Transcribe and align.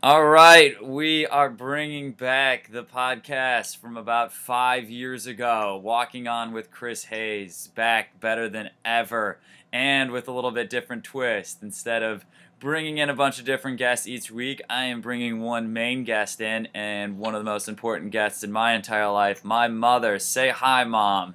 All 0.00 0.24
right, 0.26 0.80
we 0.80 1.26
are 1.26 1.50
bringing 1.50 2.12
back 2.12 2.70
the 2.70 2.84
podcast 2.84 3.78
from 3.78 3.96
about 3.96 4.32
five 4.32 4.88
years 4.88 5.26
ago, 5.26 5.80
Walking 5.82 6.28
On 6.28 6.52
with 6.52 6.70
Chris 6.70 7.06
Hayes, 7.06 7.70
back 7.74 8.20
better 8.20 8.48
than 8.48 8.70
ever, 8.84 9.40
and 9.72 10.12
with 10.12 10.28
a 10.28 10.30
little 10.30 10.52
bit 10.52 10.70
different 10.70 11.02
twist. 11.02 11.64
Instead 11.64 12.04
of 12.04 12.24
bringing 12.60 12.98
in 12.98 13.10
a 13.10 13.14
bunch 13.14 13.40
of 13.40 13.44
different 13.44 13.76
guests 13.76 14.06
each 14.06 14.30
week, 14.30 14.62
I 14.70 14.84
am 14.84 15.00
bringing 15.00 15.40
one 15.40 15.72
main 15.72 16.04
guest 16.04 16.40
in, 16.40 16.68
and 16.72 17.18
one 17.18 17.34
of 17.34 17.40
the 17.40 17.50
most 17.50 17.66
important 17.68 18.12
guests 18.12 18.44
in 18.44 18.52
my 18.52 18.74
entire 18.74 19.10
life, 19.10 19.44
my 19.44 19.66
mother. 19.66 20.20
Say 20.20 20.50
hi, 20.50 20.84
Mom. 20.84 21.34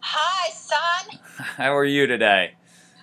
Hi, 0.00 0.50
son. 0.50 1.20
How 1.56 1.76
are 1.76 1.84
you 1.84 2.08
today? 2.08 2.54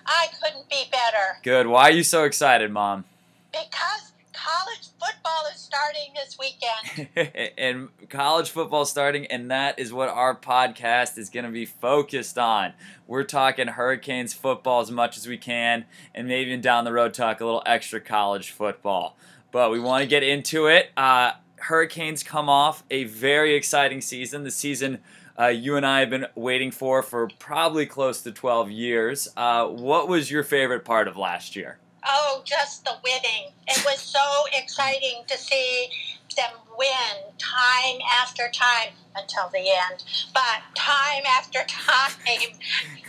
I 0.04 0.26
couldn't 0.42 0.68
be 0.68 0.84
better 0.92 1.40
Good. 1.42 1.68
Why 1.68 1.84
are 1.84 1.92
you 1.92 2.02
so 2.02 2.24
excited, 2.24 2.70
Mom? 2.70 3.06
because 3.50 4.12
college 4.50 4.88
football 4.98 5.44
is 5.52 5.60
starting 5.60 6.12
this 6.14 6.36
weekend. 6.38 7.52
and 7.58 8.08
college 8.08 8.50
football 8.50 8.84
starting, 8.84 9.26
and 9.26 9.50
that 9.50 9.78
is 9.78 9.92
what 9.92 10.08
our 10.08 10.34
podcast 10.34 11.18
is 11.18 11.30
going 11.30 11.44
to 11.44 11.50
be 11.50 11.64
focused 11.66 12.38
on. 12.38 12.72
We're 13.06 13.24
talking 13.24 13.68
Hurricanes 13.68 14.32
football 14.32 14.80
as 14.80 14.90
much 14.90 15.16
as 15.16 15.26
we 15.26 15.36
can, 15.36 15.84
and 16.14 16.26
maybe 16.26 16.56
down 16.56 16.84
the 16.84 16.92
road 16.92 17.14
talk 17.14 17.40
a 17.40 17.44
little 17.44 17.62
extra 17.66 18.00
college 18.00 18.50
football. 18.50 19.16
But 19.52 19.70
we 19.70 19.80
want 19.80 20.02
to 20.02 20.08
get 20.08 20.22
into 20.22 20.66
it. 20.66 20.90
Uh, 20.96 21.32
Hurricanes 21.56 22.22
come 22.22 22.48
off 22.48 22.82
a 22.90 23.04
very 23.04 23.54
exciting 23.54 24.00
season. 24.00 24.44
The 24.44 24.50
season 24.50 24.98
uh, 25.38 25.46
you 25.46 25.76
and 25.76 25.86
I 25.86 26.00
have 26.00 26.10
been 26.10 26.26
waiting 26.34 26.70
for 26.70 27.02
for 27.02 27.28
probably 27.38 27.86
close 27.86 28.22
to 28.22 28.32
12 28.32 28.70
years. 28.70 29.28
Uh, 29.36 29.66
what 29.66 30.08
was 30.08 30.30
your 30.30 30.42
favorite 30.42 30.84
part 30.84 31.08
of 31.08 31.16
last 31.16 31.56
year? 31.56 31.78
Oh, 32.04 32.42
just 32.44 32.84
the 32.84 32.94
winning. 33.04 33.52
It 33.68 33.84
was 33.84 34.00
so 34.00 34.44
exciting 34.52 35.22
to 35.26 35.36
see 35.36 35.88
them 36.36 36.50
win 36.78 37.34
time 37.38 38.00
after 38.20 38.48
time 38.52 38.92
until 39.16 39.48
the 39.52 39.58
end. 39.58 40.04
But 40.32 40.62
time 40.74 41.22
after 41.26 41.60
time, 41.66 42.12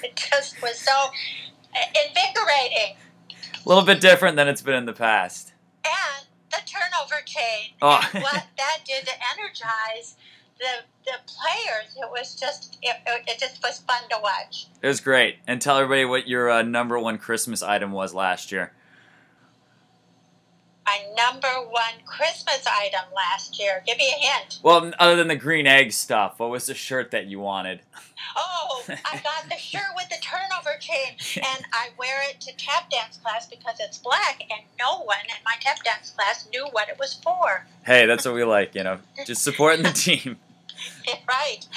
it 0.03 0.15
just 0.15 0.61
was 0.61 0.77
so 0.77 0.93
invigorating. 2.07 2.97
A 3.65 3.69
little 3.69 3.85
bit 3.85 4.01
different 4.01 4.35
than 4.35 4.47
it's 4.47 4.61
been 4.61 4.75
in 4.75 4.85
the 4.85 4.93
past. 4.93 5.53
And 5.85 6.25
the 6.51 6.57
turnover 6.65 7.21
chain. 7.25 7.73
Oh. 7.81 8.01
what 8.13 8.45
that 8.57 8.79
did 8.85 9.05
to 9.05 9.13
energize 9.37 10.15
the, 10.59 10.83
the 11.05 11.13
players, 11.25 11.95
it 11.97 12.09
was 12.11 12.35
just, 12.35 12.77
it, 12.81 12.95
it 13.07 13.23
it 13.27 13.39
just 13.39 13.63
was 13.63 13.79
fun 13.79 14.01
to 14.09 14.17
watch. 14.21 14.67
It 14.81 14.87
was 14.87 14.99
great. 14.99 15.37
And 15.47 15.61
tell 15.61 15.77
everybody 15.77 16.05
what 16.05 16.27
your 16.27 16.49
uh, 16.49 16.61
number 16.61 16.99
one 16.99 17.17
Christmas 17.17 17.63
item 17.63 17.91
was 17.91 18.13
last 18.13 18.51
year. 18.51 18.73
My 20.85 20.99
number 21.15 21.47
one 21.69 21.93
Christmas 22.05 22.65
item 22.67 23.05
last 23.15 23.59
year. 23.59 23.83
Give 23.85 23.97
me 23.97 24.13
a 24.15 24.25
hint. 24.25 24.59
Well, 24.63 24.91
other 24.99 25.15
than 25.15 25.27
the 25.27 25.35
green 25.35 25.67
egg 25.67 25.91
stuff, 25.91 26.39
what 26.39 26.49
was 26.49 26.65
the 26.65 26.73
shirt 26.73 27.11
that 27.11 27.27
you 27.27 27.39
wanted? 27.39 27.81
Oh, 28.35 28.83
I 28.87 29.17
got 29.23 29.49
the 29.49 29.57
shirt 29.57 29.81
with 29.95 30.09
the 30.09 30.17
turnover 30.21 30.77
chain, 30.79 31.15
and 31.35 31.65
I 31.73 31.89
wear 31.97 32.21
it 32.29 32.41
to 32.41 32.55
tap 32.57 32.89
dance 32.89 33.17
class 33.17 33.47
because 33.47 33.75
it's 33.79 33.97
black, 33.97 34.41
and 34.49 34.61
no 34.79 35.01
one 35.03 35.17
in 35.23 35.43
my 35.45 35.55
tap 35.59 35.83
dance 35.83 36.11
class 36.11 36.47
knew 36.51 36.67
what 36.71 36.89
it 36.89 36.97
was 36.99 37.13
for. 37.13 37.65
Hey, 37.85 38.05
that's 38.05 38.25
what 38.25 38.35
we 38.35 38.43
like, 38.43 38.75
you 38.75 38.83
know, 38.83 38.99
just 39.25 39.43
supporting 39.43 39.83
the 39.83 39.91
team. 39.91 40.37
right. 41.27 41.67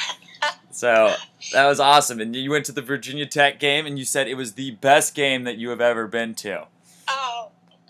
So 0.71 1.15
that 1.53 1.67
was 1.67 1.79
awesome. 1.79 2.21
And 2.21 2.35
you 2.35 2.51
went 2.51 2.67
to 2.67 2.73
the 2.73 2.83
Virginia 2.83 3.27
Tech 3.27 3.61
game, 3.61 3.87
and 3.87 3.99
you 3.99 4.05
said 4.05 4.29
it 4.29 4.35
was 4.35 4.55
the 4.55 4.73
best 4.73 5.15
game 5.15 5.45
that 5.45 5.57
you 5.57 5.71
have 5.71 5.81
ever 5.81 6.07
been 6.07 6.35
to. 6.37 6.67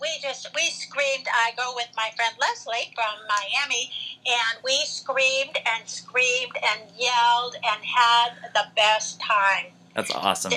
We 0.05 0.21
just 0.21 0.49
we 0.55 0.69
screamed. 0.69 1.27
I 1.33 1.51
go 1.57 1.73
with 1.75 1.89
my 1.97 2.11
friend 2.15 2.35
Leslie 2.39 2.93
from 2.93 3.27
Miami, 3.27 3.91
and 4.27 4.63
we 4.63 4.83
screamed 4.85 5.57
and 5.65 5.89
screamed 5.89 6.53
and 6.63 6.81
yelled 6.95 7.55
and 7.55 7.83
had 7.83 8.33
the 8.53 8.65
best 8.75 9.19
time. 9.19 9.67
That's 9.95 10.11
awesome. 10.11 10.53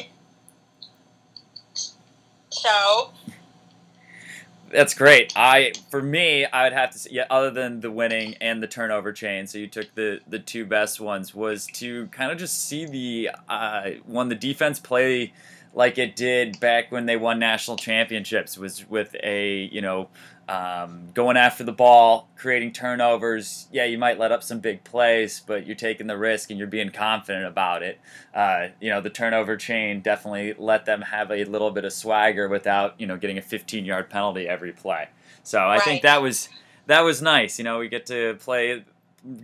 So 2.51 3.11
That's 4.71 4.93
great. 4.95 5.33
I 5.37 5.73
for 5.91 6.03
me, 6.03 6.45
I 6.45 6.65
would 6.65 6.75
have 6.75 6.91
to 6.91 6.99
say, 6.99 7.11
yeah, 7.13 7.25
other 7.31 7.51
than 7.51 7.81
the 7.81 7.91
winning 7.91 8.35
and 8.41 8.63
the 8.63 8.67
turnover 8.67 9.13
chain, 9.13 9.47
so 9.47 9.59
you 9.59 9.67
took 9.67 9.95
the 9.95 10.21
the 10.29 10.39
two 10.39 10.67
best 10.67 11.01
ones 11.01 11.35
was 11.35 11.67
to 11.75 12.09
kind 12.09 12.31
of 12.31 12.39
just 12.39 12.63
see 12.69 12.85
the 12.85 13.31
uh, 13.49 13.91
one 14.05 14.29
the 14.29 14.35
defense 14.35 14.79
play 14.79 15.33
like 15.75 15.99
it 15.99 16.17
did 16.17 16.59
back 16.61 16.91
when 16.91 17.07
they 17.07 17.17
won 17.17 17.39
national 17.39 17.77
championships 17.77 18.59
was 18.59 18.89
with 18.89 19.15
a 19.23 19.69
you 19.73 19.81
know 19.81 20.09
um, 20.49 21.09
going 21.13 21.37
after 21.37 21.63
the 21.63 21.73
ball, 21.73 22.31
creating 22.37 22.73
turnovers. 22.73 23.69
Yeah, 23.71 23.85
you 23.85 23.99
might 23.99 24.19
let 24.19 24.33
up 24.33 24.43
some 24.43 24.61
big 24.61 24.83
plays, 24.83 25.41
but 25.47 25.67
you're 25.67 25.77
taking 25.77 26.07
the 26.07 26.17
risk 26.17 26.49
and 26.49 26.59
you're 26.59 26.69
being 26.69 26.91
confident 26.91 27.45
about 27.45 27.83
it. 27.83 28.01
Uh, 28.35 28.69
you 28.81 28.89
know, 28.89 29.03
the 29.03 29.11
turnover 29.11 29.59
chain 29.59 30.01
definitely 30.01 30.55
let 30.57 30.87
them 30.87 31.03
have 31.03 31.31
a 31.31 31.45
little 31.45 31.71
bit 31.71 31.85
of 31.85 31.93
swagger 31.93 32.49
without 32.49 32.99
you 32.99 33.07
know 33.07 33.17
getting 33.17 33.37
a 33.37 33.43
15 33.43 33.85
yard 33.85 34.09
penalty 34.09 34.49
every 34.49 34.73
play. 34.73 35.09
So 35.43 35.67
I 35.67 35.81
think 35.81 36.03
that 36.03 36.23
was 36.23 36.49
that 36.87 37.03
was 37.03 37.21
nice. 37.21 37.59
You 37.59 37.65
know, 37.65 37.79
we 37.79 37.89
get 37.89 38.07
to 38.07 38.35
play, 38.41 38.85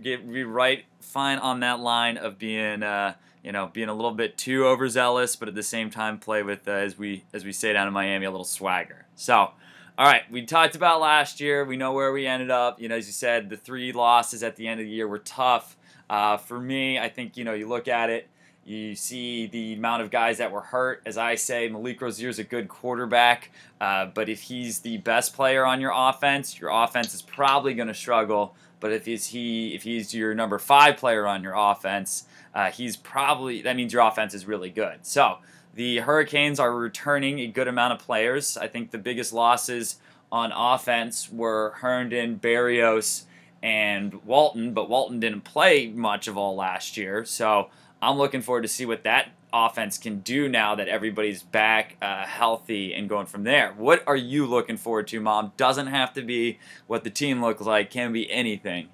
get 0.01 0.31
be 0.31 0.43
right 0.43 0.85
fine 1.01 1.37
on 1.37 1.59
that 1.59 1.79
line 1.79 2.17
of 2.17 2.39
being. 2.39 2.81
Uh, 2.81 3.13
you 3.45 3.51
know, 3.51 3.69
being 3.71 3.89
a 3.89 3.93
little 3.93 4.11
bit 4.11 4.39
too 4.39 4.65
overzealous, 4.65 5.35
but 5.35 5.47
at 5.47 5.53
the 5.53 5.61
same 5.61 5.91
time 5.91 6.17
play 6.17 6.41
with, 6.41 6.67
uh, 6.67 6.71
as 6.71 6.97
we 6.97 7.23
as 7.31 7.45
we 7.45 7.51
say 7.51 7.73
down 7.73 7.87
in 7.87 7.93
Miami, 7.93 8.25
a 8.25 8.31
little 8.31 8.43
swagger. 8.43 9.05
So, 9.15 9.35
all 9.35 9.53
right, 9.99 10.23
we 10.31 10.43
talked 10.47 10.75
about 10.75 10.99
last 10.99 11.39
year. 11.39 11.63
We 11.63 11.77
know 11.77 11.93
where 11.93 12.11
we 12.11 12.25
ended 12.25 12.49
up. 12.49 12.81
You 12.81 12.89
know, 12.89 12.95
as 12.95 13.05
you 13.05 13.13
said, 13.13 13.51
the 13.51 13.55
three 13.55 13.91
losses 13.91 14.41
at 14.41 14.55
the 14.55 14.67
end 14.67 14.79
of 14.79 14.87
the 14.87 14.91
year 14.91 15.07
were 15.07 15.19
tough. 15.19 15.77
Uh, 16.09 16.37
for 16.37 16.59
me, 16.59 16.97
I 16.97 17.07
think 17.07 17.37
you 17.37 17.43
know 17.43 17.53
you 17.53 17.67
look 17.67 17.87
at 17.87 18.09
it, 18.09 18.27
you 18.65 18.95
see 18.95 19.45
the 19.45 19.73
amount 19.73 20.01
of 20.01 20.09
guys 20.09 20.39
that 20.39 20.51
were 20.51 20.61
hurt. 20.61 21.03
As 21.05 21.15
I 21.15 21.35
say, 21.35 21.69
Malik 21.69 22.01
Rosier's 22.01 22.39
a 22.39 22.43
good 22.43 22.67
quarterback, 22.67 23.51
uh, 23.79 24.07
but 24.07 24.27
if 24.27 24.41
he's 24.41 24.79
the 24.79 24.97
best 24.97 25.35
player 25.35 25.63
on 25.63 25.79
your 25.79 25.93
offense, 25.95 26.59
your 26.59 26.71
offense 26.71 27.13
is 27.13 27.21
probably 27.21 27.75
going 27.75 27.89
to 27.89 27.93
struggle. 27.93 28.55
But 28.85 28.93
if 28.93 29.07
he's 29.07 29.25
he 29.25 29.73
if 29.73 29.81
he's 29.81 30.13
your 30.13 30.35
number 30.35 30.59
five 30.59 30.97
player 30.97 31.25
on 31.25 31.41
your 31.41 31.55
offense, 31.57 32.25
uh, 32.53 32.69
he's 32.69 32.95
probably 32.95 33.63
that 33.63 33.75
means 33.75 33.91
your 33.91 34.03
offense 34.03 34.35
is 34.35 34.45
really 34.45 34.69
good. 34.69 34.99
So 35.01 35.39
the 35.73 35.97
Hurricanes 35.97 36.59
are 36.59 36.71
returning 36.71 37.39
a 37.39 37.47
good 37.47 37.67
amount 37.67 37.93
of 37.93 37.99
players. 37.99 38.57
I 38.57 38.67
think 38.67 38.91
the 38.91 38.99
biggest 38.99 39.33
losses 39.33 39.95
on 40.31 40.51
offense 40.55 41.31
were 41.31 41.73
Herndon, 41.77 42.39
Berrios, 42.39 43.23
and 43.63 44.23
Walton, 44.23 44.75
but 44.75 44.87
Walton 44.87 45.19
didn't 45.19 45.41
play 45.45 45.87
much 45.87 46.27
of 46.27 46.37
all 46.37 46.55
last 46.55 46.95
year. 46.95 47.25
So 47.25 47.71
I'm 48.03 48.19
looking 48.19 48.43
forward 48.43 48.61
to 48.61 48.67
see 48.67 48.85
what 48.85 49.03
that 49.05 49.29
offense 49.55 49.97
can 49.97 50.19
do 50.19 50.49
now 50.49 50.75
that 50.75 50.89
everybody's 50.89 51.41
back 51.41 51.95
uh, 52.01 52.25
healthy 52.25 52.93
and 52.93 53.07
going 53.07 53.25
from 53.25 53.43
there. 53.43 53.73
What 53.77 54.03
are 54.05 54.15
you 54.15 54.45
looking 54.45 54.75
forward 54.75 55.07
to, 55.07 55.21
Mom? 55.21 55.53
Doesn't 55.55 55.87
have 55.87 56.13
to 56.13 56.21
be 56.21 56.59
what 56.87 57.05
the 57.05 57.09
team 57.09 57.41
looks 57.41 57.61
like, 57.61 57.89
can 57.89 58.11
be 58.11 58.29
anything. 58.29 58.89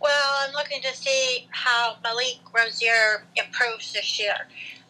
Well, 0.00 0.34
I'm 0.40 0.52
looking 0.52 0.80
to 0.82 0.94
see 0.94 1.48
how 1.50 1.96
Malik 2.04 2.38
Rosier 2.54 3.24
improves 3.34 3.92
this 3.92 4.20
year. 4.20 4.46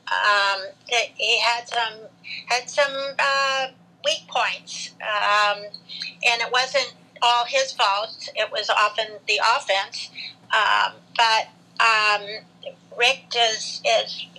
Um, 0.07 0.67
he 0.87 1.41
had 1.41 1.67
some 1.67 2.01
had 2.47 2.69
some 2.69 3.15
uh, 3.19 3.69
weak 4.05 4.27
points, 4.29 4.91
um, 5.01 5.63
and 5.63 6.43
it 6.43 6.53
wasn't 6.53 6.95
all 7.23 7.45
his 7.47 7.73
fault. 7.73 8.29
It 8.35 8.51
was 8.53 8.69
often 8.71 9.07
the 9.27 9.41
offense. 9.57 10.11
Um, 10.53 10.95
but 11.17 11.49
um, 11.81 12.23
Richt 12.99 13.37
is, 13.37 13.81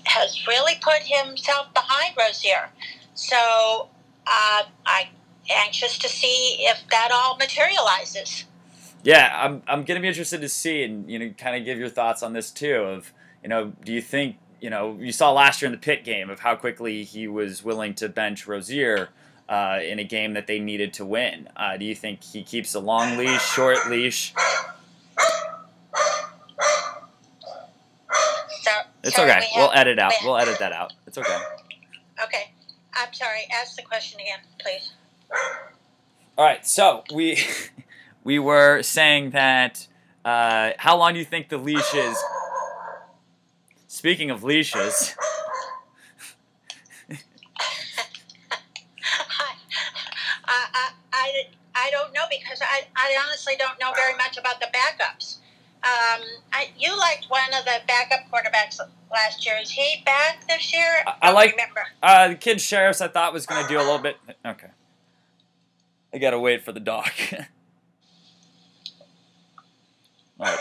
has 0.03 0.45
really 0.47 0.73
put 0.81 1.01
himself 1.03 1.73
behind 1.73 2.15
Rosier. 2.17 2.69
So 3.13 3.89
uh, 4.27 4.63
I'm 4.85 5.07
anxious 5.49 5.97
to 5.99 6.09
see 6.09 6.57
if 6.59 6.83
that 6.91 7.09
all 7.11 7.37
materializes. 7.37 8.45
Yeah, 9.03 9.31
I'm, 9.33 9.63
I'm 9.67 9.83
going 9.83 9.95
to 9.95 10.01
be 10.01 10.09
interested 10.09 10.41
to 10.41 10.49
see 10.49 10.83
and, 10.83 11.09
you 11.09 11.17
know, 11.17 11.33
kind 11.37 11.55
of 11.55 11.63
give 11.63 11.79
your 11.79 11.89
thoughts 11.89 12.21
on 12.21 12.33
this 12.33 12.51
too 12.51 12.75
of, 12.75 13.13
you 13.41 13.49
know, 13.49 13.71
do 13.85 13.93
you 13.93 14.01
think, 14.01 14.37
you 14.59 14.69
know, 14.69 14.97
you 14.99 15.13
saw 15.13 15.31
last 15.31 15.61
year 15.61 15.67
in 15.67 15.71
the 15.71 15.77
Pitt 15.77 16.03
game 16.03 16.29
of 16.29 16.41
how 16.41 16.53
quickly 16.55 17.05
he 17.05 17.27
was 17.27 17.63
willing 17.63 17.93
to 17.95 18.09
bench 18.09 18.45
Rosier 18.45 19.09
uh, 19.47 19.79
in 19.81 19.99
a 19.99 20.03
game 20.03 20.33
that 20.33 20.47
they 20.47 20.59
needed 20.59 20.93
to 20.93 21.05
win. 21.05 21.47
Uh, 21.55 21.77
do 21.77 21.85
you 21.85 21.95
think 21.95 22.23
he 22.23 22.43
keeps 22.43 22.75
a 22.75 22.79
long 22.79 23.17
leash, 23.17 23.41
short 23.41 23.89
leash? 23.89 24.33
So 28.61 28.71
It's 29.03 29.15
sorry, 29.15 29.31
okay. 29.31 29.39
we 29.55 29.61
We'll 29.61 29.69
have- 29.69 29.77
edit 29.87 29.99
out. 29.99 30.13
we- 30.21 30.27
We'll 30.27 30.37
edit 30.37 30.59
that 30.59 30.71
out. 30.73 30.93
It's 31.07 31.17
okay. 31.17 31.37
Okay. 32.21 32.51
I'm 32.93 33.13
sorry. 33.13 33.47
Ask 33.61 33.77
the 33.77 33.81
question 33.81 34.19
again, 34.19 34.39
please. 34.59 34.91
All 36.37 36.43
right, 36.45 36.67
so 36.67 37.05
we 37.13 37.41
we 38.25 38.39
were 38.39 38.81
saying 38.83 39.29
that 39.29 39.87
uh, 40.25 40.71
how 40.79 40.97
long 40.97 41.13
do 41.13 41.19
you 41.19 41.25
think 41.25 41.47
the 41.47 41.57
leash 41.57 41.93
is? 41.93 42.17
Speaking 43.87 44.29
of 44.31 44.43
leashes, 44.43 45.15
I, 49.39 49.55
I, 50.45 50.89
I, 51.13 51.31
I 51.75 51.89
don't 51.91 52.13
know 52.13 52.23
because 52.29 52.59
because 52.59 52.61
I, 52.61 52.81
I 52.95 53.15
honestly 53.25 53.53
don't 53.57 53.79
know 53.79 53.91
very 53.95 54.15
much 54.17 54.37
about 54.37 54.59
the 54.59 54.67
backups. 54.73 55.37
Um, 55.81 56.21
I, 56.51 56.69
you 56.77 56.97
liked 56.97 57.25
one 57.29 57.41
of 57.57 57.63
the 57.65 57.79
backup 57.87 58.29
quarterbacks 58.31 58.79
last 59.11 59.45
year. 59.45 59.55
Is 59.61 59.71
he 59.71 60.01
back 60.05 60.45
this 60.47 60.73
year? 60.73 61.03
I, 61.07 61.29
I 61.29 61.31
like 61.31 61.51
remember. 61.51 61.83
uh, 62.03 62.27
the 62.29 62.35
kid 62.35 62.57
Shirreffs. 62.57 63.01
I 63.01 63.07
thought 63.07 63.31
was 63.31 63.45
going 63.45 63.61
to 63.63 63.69
do 63.69 63.77
a 63.77 63.83
little 63.83 63.99
bit. 63.99 64.17
Okay, 64.45 64.67
I 66.13 66.17
gotta 66.17 66.39
wait 66.39 66.63
for 66.63 66.71
the 66.71 66.79
dog. 66.79 67.09
All 70.39 70.45
right. 70.45 70.59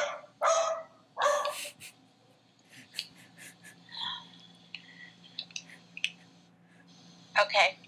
Okay. 7.41 7.79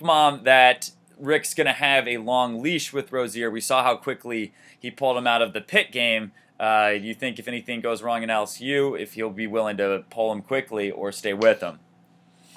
mom 0.00 0.44
that 0.44 0.90
Richt's 1.18 1.54
going 1.54 1.66
to 1.66 1.72
have 1.72 2.08
a 2.08 2.16
long 2.16 2.60
leash 2.62 2.92
with 2.92 3.12
Rosier. 3.12 3.50
We 3.50 3.60
saw 3.60 3.84
how 3.84 3.96
quickly 3.96 4.52
he 4.78 4.90
pulled 4.90 5.16
him 5.16 5.26
out 5.26 5.42
of 5.42 5.52
the 5.52 5.60
Pitt 5.60 5.92
game. 5.92 6.32
Uh, 6.62 6.90
you 6.90 7.12
think 7.12 7.40
if 7.40 7.48
anything 7.48 7.80
goes 7.80 8.04
wrong 8.04 8.22
in 8.22 8.28
LSU, 8.28 8.98
if 8.98 9.14
he'll 9.14 9.30
be 9.30 9.48
willing 9.48 9.76
to 9.76 10.04
pull 10.10 10.30
him 10.30 10.40
quickly 10.40 10.92
or 10.92 11.10
stay 11.10 11.32
with 11.32 11.60
him? 11.60 11.80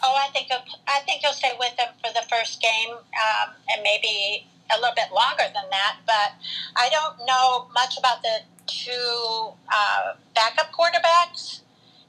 Oh, 0.03 0.15
I 0.15 0.31
think 0.31 0.45
he'll, 0.45 0.63
I 0.87 0.99
think 1.07 1.21
he'll 1.21 1.33
stay 1.33 1.53
with 1.57 1.75
them 1.75 1.87
for 2.03 2.13
the 2.13 2.21
first 2.29 2.61
game, 2.61 2.91
um, 2.91 3.55
and 3.73 3.81
maybe 3.81 4.45
a 4.71 4.79
little 4.79 4.93
bit 4.95 5.11
longer 5.11 5.45
than 5.51 5.63
that. 5.71 5.97
But 6.05 6.33
I 6.75 6.87
don't 6.89 7.25
know 7.25 7.67
much 7.73 7.97
about 7.97 8.21
the 8.21 8.41
two 8.67 9.53
uh, 9.73 10.13
backup 10.35 10.71
quarterbacks. 10.71 11.61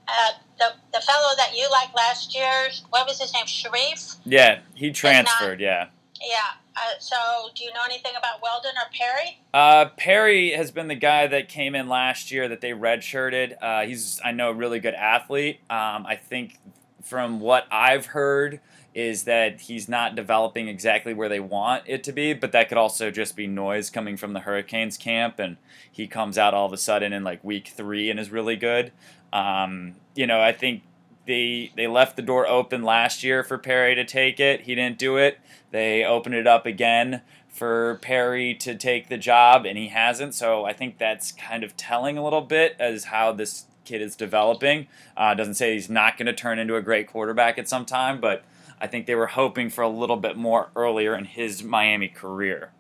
Uh, 0.07 0.33
the 0.59 0.73
the 0.93 1.01
fellow 1.01 1.35
that 1.39 1.57
you 1.57 1.67
liked 1.71 1.97
last 1.97 2.35
year, 2.35 2.69
what 2.91 3.07
was 3.09 3.19
his 3.19 3.33
name? 3.33 3.47
Shirreffs. 3.47 4.19
Yeah, 4.27 4.59
he 4.75 4.91
transferred. 4.91 5.61
Yeah. 5.61 5.87
Yeah. 6.21 6.37
Uh, 6.77 6.99
so, 6.99 7.17
do 7.55 7.65
you 7.65 7.73
know 7.73 7.81
anything 7.85 8.13
about 8.19 8.43
Weldon 8.43 8.73
or 8.77 8.91
Perry? 8.93 9.41
Uh, 9.53 9.91
Perry 9.97 10.53
has 10.53 10.71
been 10.71 10.89
the 10.89 10.95
guy 10.95 11.27
that 11.27 11.49
came 11.49 11.75
in 11.75 11.89
last 11.89 12.31
year 12.31 12.49
that 12.49 12.61
they 12.61 12.71
redshirted. 12.71 13.57
Uh, 13.61 13.87
he's, 13.87 14.21
I 14.25 14.33
know, 14.33 14.51
a 14.51 14.55
really 14.55 14.81
good 14.81 14.95
athlete. 14.95 15.61
Um, 15.71 16.07
I 16.07 16.17
think 16.17 16.59
from 17.03 17.41
what 17.41 17.67
I've 17.71 18.07
heard 18.07 18.61
is 18.95 19.25
that 19.25 19.61
he's 19.61 19.89
not 19.89 20.15
developing 20.15 20.69
exactly 20.69 21.13
where 21.13 21.29
they 21.29 21.39
want 21.39 21.83
it 21.87 22.03
to 22.05 22.13
be, 22.13 22.33
but 22.33 22.53
that 22.53 22.69
could 22.69 22.79
also 22.79 23.11
just 23.11 23.37
be 23.37 23.47
noise 23.47 23.91
coming 23.91 24.17
from 24.17 24.33
the 24.33 24.41
Hurricanes 24.41 24.97
camp, 24.97 25.39
and 25.39 25.59
he 25.91 26.07
comes 26.07 26.39
out 26.39 26.55
all 26.55 26.67
of 26.67 26.73
a 26.73 26.79
sudden 26.79 27.13
in 27.13 27.23
like 27.23 27.45
week 27.45 27.69
three 27.69 28.11
and 28.11 28.19
is 28.19 28.31
really 28.31 28.57
good. 28.57 28.93
Um, 29.33 29.97
you 30.15 30.27
know, 30.27 30.41
I 30.41 30.53
think 30.53 30.83
they 31.27 31.73
they 31.77 31.87
left 31.87 32.17
the 32.17 32.23
door 32.23 32.47
open 32.47 32.83
last 32.83 33.23
year 33.23 33.43
for 33.43 33.59
Perry 33.59 33.95
to 33.95 34.05
take 34.05 34.41
it. 34.41 34.63
He 34.63 34.75
didn't 34.75 34.99
do 34.99 35.17
it. 35.17 35.39
They 35.71 36.05
opened 36.05 36.35
it 36.35 36.47
up 36.47 36.67
again 36.67 37.23
for 37.49 37.99
Perry 38.03 38.55
to 38.55 38.75
take 38.75 39.09
the 39.09 39.19
job, 39.19 39.65
and 39.67 39.77
he 39.79 39.89
hasn't. 39.89 40.35
So 40.35 40.65
I 40.65 40.73
think 40.73 40.99
that's 40.99 41.33
kind 41.33 41.65
of 41.65 41.77
telling 41.77 42.17
a 42.17 42.25
little 42.25 42.43
bit 42.43 42.77
as 42.79 43.05
how 43.05 43.33
this 43.33 43.65
kid 43.85 44.03
is 44.03 44.15
developing. 44.15 44.89
Uh, 45.17 45.35
doesn't 45.35 45.55
say 45.55 45.75
he's 45.75 45.89
not 45.89 46.19
going 46.19 46.27
to 46.27 46.33
turn 46.33 46.59
into 46.59 46.77
a 46.77 46.83
great 46.83 47.07
quarterback 47.07 47.59
at 47.59 47.69
some 47.69 47.85
time, 47.85 48.21
but 48.21 48.45
I 48.81 48.87
think 48.87 49.07
they 49.07 49.15
were 49.15 49.29
hoping 49.29 49.71
for 49.71 49.83
a 49.83 49.89
little 49.89 50.17
bit 50.17 50.37
more 50.37 50.69
earlier 50.77 51.17
in 51.17 51.25
his 51.25 51.63
Miami 51.63 52.09
career. 52.09 52.73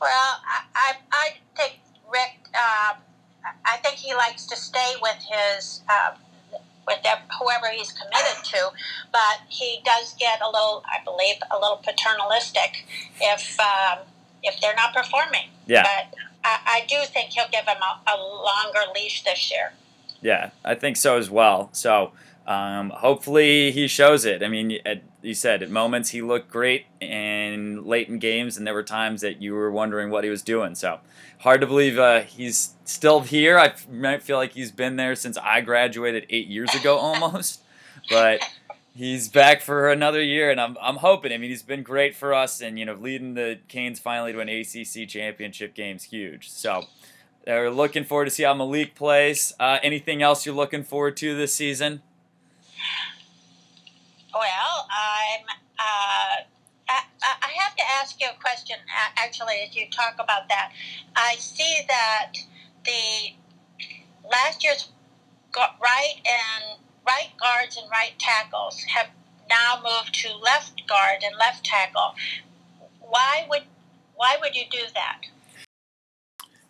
Well, 0.00 0.10
I, 0.10 0.62
I, 0.74 0.92
I 1.12 1.30
think 1.56 1.80
Richt. 2.10 2.48
Uh, 2.54 2.94
I 3.64 3.76
think 3.78 3.96
he 3.96 4.14
likes 4.14 4.46
to 4.46 4.56
stay 4.56 4.94
with 5.02 5.16
his 5.28 5.82
uh, 5.88 6.14
with 6.92 7.02
them, 7.02 7.18
whoever 7.40 7.68
he's 7.72 7.92
committed 7.92 8.44
to, 8.44 8.70
but 9.12 9.40
he 9.48 9.80
does 9.84 10.14
get 10.18 10.40
a 10.40 10.46
little, 10.46 10.82
I 10.86 11.02
believe, 11.04 11.36
a 11.50 11.58
little 11.58 11.78
paternalistic 11.78 12.84
if 13.20 13.58
um, 13.60 14.00
if 14.42 14.60
they're 14.60 14.74
not 14.74 14.94
performing. 14.94 15.48
Yeah. 15.66 15.82
But 15.82 16.18
I, 16.44 16.82
I 16.82 16.86
do 16.88 16.96
think 17.06 17.30
he'll 17.30 17.50
give 17.50 17.66
him 17.66 17.78
a, 17.80 18.10
a 18.10 18.16
longer 18.16 18.80
leash 18.94 19.22
this 19.24 19.50
year. 19.50 19.72
Yeah, 20.20 20.50
I 20.64 20.74
think 20.74 20.96
so 20.96 21.16
as 21.16 21.30
well. 21.30 21.70
So 21.72 22.12
um, 22.46 22.90
hopefully 22.90 23.70
he 23.70 23.86
shows 23.86 24.24
it. 24.24 24.42
I 24.42 24.48
mean, 24.48 24.78
at, 24.84 25.02
you 25.22 25.34
said 25.34 25.62
at 25.62 25.70
moments 25.70 26.10
he 26.10 26.22
looked 26.22 26.50
great 26.50 26.86
and 27.00 27.86
late 27.86 28.08
in 28.08 28.18
games, 28.18 28.56
and 28.56 28.66
there 28.66 28.74
were 28.74 28.82
times 28.82 29.20
that 29.20 29.40
you 29.40 29.54
were 29.54 29.70
wondering 29.70 30.10
what 30.10 30.24
he 30.24 30.30
was 30.30 30.42
doing. 30.42 30.74
So 30.74 30.98
hard 31.40 31.60
to 31.60 31.66
believe 31.66 31.98
uh, 31.98 32.22
he's 32.22 32.74
still 32.84 33.20
here. 33.20 33.58
I 33.58 33.74
might 33.90 34.22
feel 34.22 34.38
like 34.38 34.52
he's 34.52 34.72
been 34.72 34.96
there 34.96 35.14
since 35.14 35.36
I 35.38 35.60
graduated 35.60 36.26
eight 36.30 36.48
years 36.48 36.74
ago 36.74 36.96
almost, 36.98 37.62
but 38.10 38.40
he's 38.92 39.28
back 39.28 39.60
for 39.60 39.90
another 39.90 40.22
year, 40.22 40.50
and 40.50 40.60
I'm, 40.60 40.76
I'm 40.80 40.96
hoping. 40.96 41.32
I 41.32 41.38
mean, 41.38 41.50
he's 41.50 41.62
been 41.62 41.84
great 41.84 42.16
for 42.16 42.34
us, 42.34 42.60
and 42.60 42.76
you 42.76 42.84
know, 42.84 42.94
leading 42.94 43.34
the 43.34 43.60
Canes 43.68 44.00
finally 44.00 44.32
to 44.32 44.40
an 44.40 44.48
ACC 44.48 45.08
championship 45.08 45.74
game 45.74 45.96
is 45.96 46.04
huge. 46.04 46.50
So. 46.50 46.84
They're 47.44 47.72
looking 47.72 48.04
forward 48.04 48.26
to 48.26 48.30
see 48.30 48.44
how 48.44 48.54
Malik 48.54 48.94
plays. 48.94 49.52
Uh, 49.58 49.80
anything 49.82 50.22
else 50.22 50.46
you're 50.46 50.54
looking 50.54 50.84
forward 50.84 51.16
to 51.16 51.36
this 51.36 51.52
season? 51.52 52.00
Well, 54.32 54.88
I'm. 54.90 55.44
Uh, 55.78 56.44
I, 56.88 57.02
I 57.22 57.50
have 57.58 57.74
to 57.76 57.82
ask 58.00 58.20
you 58.20 58.28
a 58.28 58.40
question. 58.40 58.76
Actually, 59.16 59.62
as 59.68 59.76
you 59.76 59.86
talk 59.90 60.14
about 60.18 60.48
that, 60.48 60.72
I 61.16 61.36
see 61.36 61.80
that 61.88 62.32
the 62.84 63.34
last 64.28 64.64
year's 64.64 64.88
right 65.56 66.14
and 66.16 66.78
right 67.06 67.30
guards 67.38 67.76
and 67.76 67.90
right 67.90 68.12
tackles 68.18 68.82
have 68.84 69.08
now 69.48 69.82
moved 69.82 70.14
to 70.14 70.34
left 70.36 70.86
guard 70.88 71.22
and 71.22 71.34
left 71.38 71.64
tackle. 71.64 72.14
Why 73.00 73.46
would 73.50 73.64
why 74.16 74.36
would 74.40 74.54
you 74.54 74.64
do 74.70 74.84
that? 74.94 75.20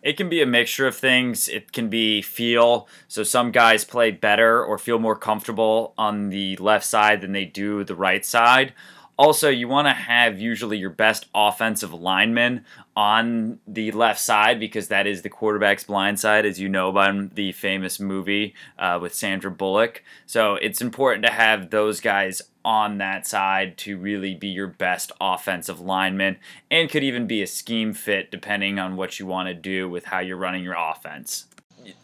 It 0.03 0.17
can 0.17 0.27
be 0.27 0.41
a 0.41 0.45
mixture 0.45 0.85
of 0.85 0.97
things. 0.97 1.47
It 1.47 1.71
can 1.71 1.87
be 1.87 2.21
feel. 2.21 2.89
So 3.07 3.23
some 3.23 3.51
guys 3.51 3.85
play 3.85 4.11
better 4.11 4.63
or 4.63 4.77
feel 4.77 4.99
more 4.99 5.15
comfortable 5.15 5.93
on 5.97 6.29
the 6.29 6.57
left 6.57 6.85
side 6.85 7.21
than 7.21 7.31
they 7.31 7.45
do 7.45 7.85
the 7.85 7.95
right 7.95 8.25
side. 8.25 8.73
Also, 9.17 9.49
you 9.49 9.67
want 9.67 9.87
to 9.87 9.93
have 9.93 10.41
usually 10.41 10.77
your 10.77 10.89
best 10.89 11.27
offensive 11.35 11.93
lineman 11.93 12.65
on 12.95 13.59
the 13.67 13.91
left 13.91 14.19
side 14.19 14.59
because 14.59 14.87
that 14.87 15.05
is 15.05 15.21
the 15.21 15.29
quarterback's 15.29 15.83
blind 15.83 16.19
side, 16.19 16.45
as 16.45 16.59
you 16.59 16.67
know 16.67 16.91
by 16.91 17.11
the 17.33 17.51
famous 17.51 17.99
movie 17.99 18.55
uh, 18.79 18.97
with 18.99 19.13
Sandra 19.13 19.51
Bullock. 19.51 20.03
So 20.25 20.55
it's 20.55 20.81
important 20.81 21.25
to 21.25 21.31
have 21.31 21.69
those 21.69 21.99
guys 21.99 22.41
on 22.65 22.97
that 22.97 23.27
side 23.27 23.77
to 23.77 23.97
really 23.97 24.33
be 24.33 24.47
your 24.47 24.67
best 24.67 25.11
offensive 25.21 25.79
lineman 25.79 26.37
and 26.71 26.89
could 26.89 27.03
even 27.03 27.27
be 27.27 27.41
a 27.41 27.47
scheme 27.47 27.93
fit 27.93 28.31
depending 28.31 28.79
on 28.79 28.95
what 28.95 29.19
you 29.19 29.25
want 29.25 29.47
to 29.47 29.53
do 29.53 29.87
with 29.89 30.05
how 30.05 30.19
you're 30.19 30.37
running 30.37 30.63
your 30.63 30.75
offense. 30.77 31.45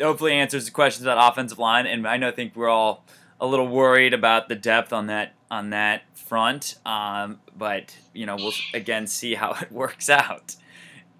Hopefully 0.02 0.34
answers 0.34 0.66
the 0.66 0.72
questions 0.72 1.06
about 1.06 1.32
offensive 1.32 1.60
line 1.60 1.88
and 1.88 2.06
I 2.06 2.18
know 2.18 2.28
I 2.28 2.32
think 2.32 2.56
we're 2.56 2.68
all 2.68 3.06
a 3.40 3.48
little 3.48 3.68
worried 3.68 4.14
about 4.14 4.50
the 4.50 4.56
depth 4.56 4.92
on 4.92 5.08
that 5.08 5.34
on 5.52 5.72
that 5.72 6.04
front 6.16 6.76
um, 6.86 7.40
but 7.58 7.98
you 8.14 8.26
know 8.26 8.36
we'll 8.36 8.54
again 8.74 9.08
see 9.08 9.36
how 9.36 9.54
it 9.62 9.72
works 9.72 10.10
out. 10.10 10.56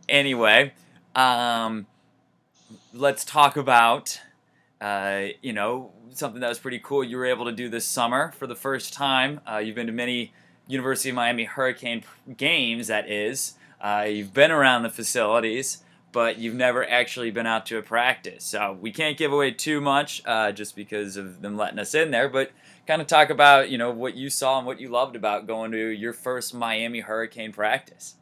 Anyway, 0.08 0.74
um, 1.16 1.86
let's 2.94 3.24
talk 3.24 3.58
about 3.58 4.20
uh, 4.82 5.28
you 5.42 5.54
know, 5.54 5.92
something 6.12 6.42
that 6.42 6.48
was 6.48 6.60
pretty 6.60 6.80
cool 6.80 7.04
you 7.04 7.18
were 7.18 7.26
able 7.26 7.46
to 7.46 7.52
do 7.52 7.70
this 7.70 7.86
summer 7.86 8.32
for 8.38 8.48
the 8.48 8.56
first 8.56 8.94
time. 8.94 9.42
Uh, 9.50 9.58
you've 9.58 9.76
been 9.76 9.88
to 9.88 9.94
many 9.94 10.34
University 10.68 11.10
of 11.10 11.16
Miami 11.16 11.44
Hurricane 11.44 12.04
games, 12.38 12.88
that 12.88 13.10
is. 13.10 13.56
Uh, 13.82 14.06
you've 14.08 14.34
been 14.34 14.52
around 14.52 14.84
the 14.84 14.90
facilities, 14.90 15.84
but 16.12 16.38
you've 16.38 16.56
never 16.56 16.88
actually 16.90 17.32
been 17.32 17.46
out 17.46 17.66
to 17.68 17.78
a 17.78 17.82
practice. 17.82 18.44
So 18.44 18.78
we 18.80 18.92
can't 18.92 19.18
give 19.18 19.32
away 19.32 19.52
too 19.52 19.82
much 19.82 20.22
uh, 20.26 20.52
just 20.52 20.76
because 20.76 21.18
of 21.18 21.42
them 21.42 21.58
letting 21.58 21.80
us 21.80 21.94
in 21.94 22.12
there, 22.12 22.30
but 22.30 22.52
kind 22.88 23.02
of 23.02 23.08
talk 23.08 23.30
about, 23.30 23.70
you 23.70 23.78
know, 23.78 23.92
what 23.92 24.16
you 24.16 24.30
saw 24.30 24.58
and 24.58 24.66
what 24.66 24.80
you 24.80 24.90
loved 24.90 25.16
about 25.16 25.46
going 25.46 25.72
to 25.72 25.78
your 25.78 26.14
first 26.14 26.54
Miami 26.54 27.02
Hurricane 27.02 27.52
practice. 27.52 28.16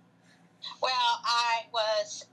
Well, 0.82 0.92
I 1.24 1.62
was 1.72 2.26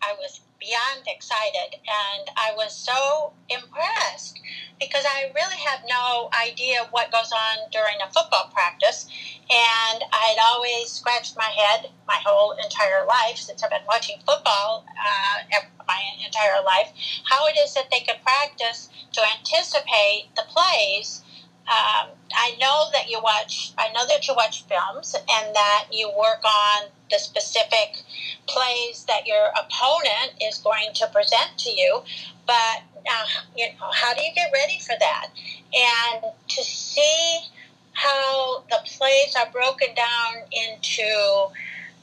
I 0.00 0.14
was 0.18 0.40
beyond 0.62 1.06
excited 1.06 1.74
and 1.74 2.30
I 2.36 2.52
was 2.56 2.72
so 2.72 3.32
impressed 3.48 4.38
because 4.78 5.04
I 5.04 5.32
really 5.34 5.58
have 5.58 5.80
no 5.88 6.30
idea 6.38 6.86
what 6.90 7.10
goes 7.10 7.32
on 7.32 7.70
during 7.70 7.96
a 8.00 8.10
football 8.12 8.50
practice 8.52 9.06
and 9.50 10.02
I'd 10.12 10.38
always 10.50 10.90
scratched 10.90 11.36
my 11.36 11.50
head 11.50 11.90
my 12.06 12.18
whole 12.24 12.54
entire 12.62 13.04
life 13.06 13.36
since 13.36 13.62
I've 13.62 13.70
been 13.70 13.86
watching 13.88 14.16
football 14.24 14.86
uh, 14.86 15.58
my 15.86 16.00
entire 16.24 16.62
life 16.64 16.92
how 17.28 17.46
it 17.46 17.58
is 17.58 17.74
that 17.74 17.90
they 17.90 18.00
could 18.00 18.22
practice 18.22 18.88
to 19.12 19.20
anticipate 19.36 20.30
the 20.36 20.44
plays 20.48 21.22
um, 21.68 22.10
I 22.34 22.56
know 22.60 22.86
that 22.92 23.08
you 23.08 23.20
watch. 23.22 23.72
I 23.78 23.92
know 23.92 24.06
that 24.08 24.26
you 24.26 24.34
watch 24.34 24.64
films 24.64 25.14
and 25.14 25.54
that 25.54 25.86
you 25.92 26.08
work 26.18 26.44
on 26.44 26.88
the 27.10 27.18
specific 27.18 28.02
plays 28.46 29.04
that 29.06 29.26
your 29.26 29.48
opponent 29.48 30.34
is 30.40 30.58
going 30.58 30.92
to 30.94 31.06
present 31.08 31.56
to 31.58 31.70
you. 31.70 32.02
But 32.46 32.82
uh, 33.08 33.26
you 33.56 33.68
know, 33.68 33.90
how 33.92 34.14
do 34.14 34.22
you 34.22 34.32
get 34.34 34.50
ready 34.52 34.78
for 34.80 34.94
that? 34.98 35.28
And 35.74 36.24
to 36.48 36.62
see 36.62 37.40
how 37.92 38.64
the 38.70 38.78
plays 38.84 39.36
are 39.36 39.50
broken 39.52 39.94
down 39.94 40.42
into 40.52 41.04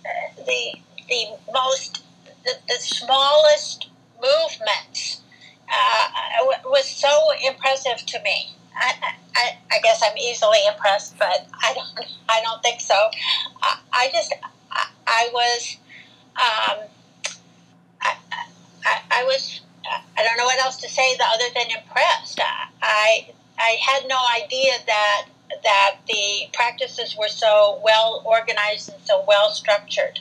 uh, 0.06 0.44
the 0.46 0.80
the 1.10 1.26
most, 1.54 2.04
the, 2.46 2.54
the 2.68 2.76
smallest 2.76 3.90
movements 4.22 5.22
uh, 5.68 6.46
was 6.66 6.86
so 6.86 7.10
impressive 7.46 8.06
to 8.06 8.22
me. 8.24 8.54
I, 8.80 9.14
I, 9.36 9.58
I 9.72 9.80
guess 9.84 10.02
I'm 10.04 10.18
easily 10.18 10.60
impressed, 10.68 11.18
but 11.18 11.48
I 11.62 11.74
don't 11.74 12.08
I 12.30 12.42
don't 12.42 12.62
think 12.62 12.82
so. 12.82 12.96
I, 13.62 13.80
I 13.92 14.10
just 14.12 14.34
I, 14.72 14.88
I 15.08 15.30
was 15.34 15.78
um, 16.36 16.88
I, 18.02 18.16
I, 18.86 19.02
I 19.12 19.24
was 19.26 19.62
I 19.86 20.24
don't 20.24 20.38
know 20.38 20.46
what 20.46 20.60
else 20.60 20.78
to 20.78 20.90
say 20.90 21.16
the 21.18 21.26
other 21.26 21.54
than 21.54 21.66
impressed. 21.78 22.40
I 22.82 23.30
I 23.58 23.78
had 23.86 24.08
no 24.08 24.18
idea 24.44 24.74
that 24.86 25.28
that 25.64 25.96
the 26.08 26.48
practices 26.54 27.16
were 27.18 27.28
so 27.28 27.82
well 27.84 28.22
organized 28.26 28.90
and 28.90 29.02
so 29.04 29.24
well 29.28 29.52
structured. 29.52 30.20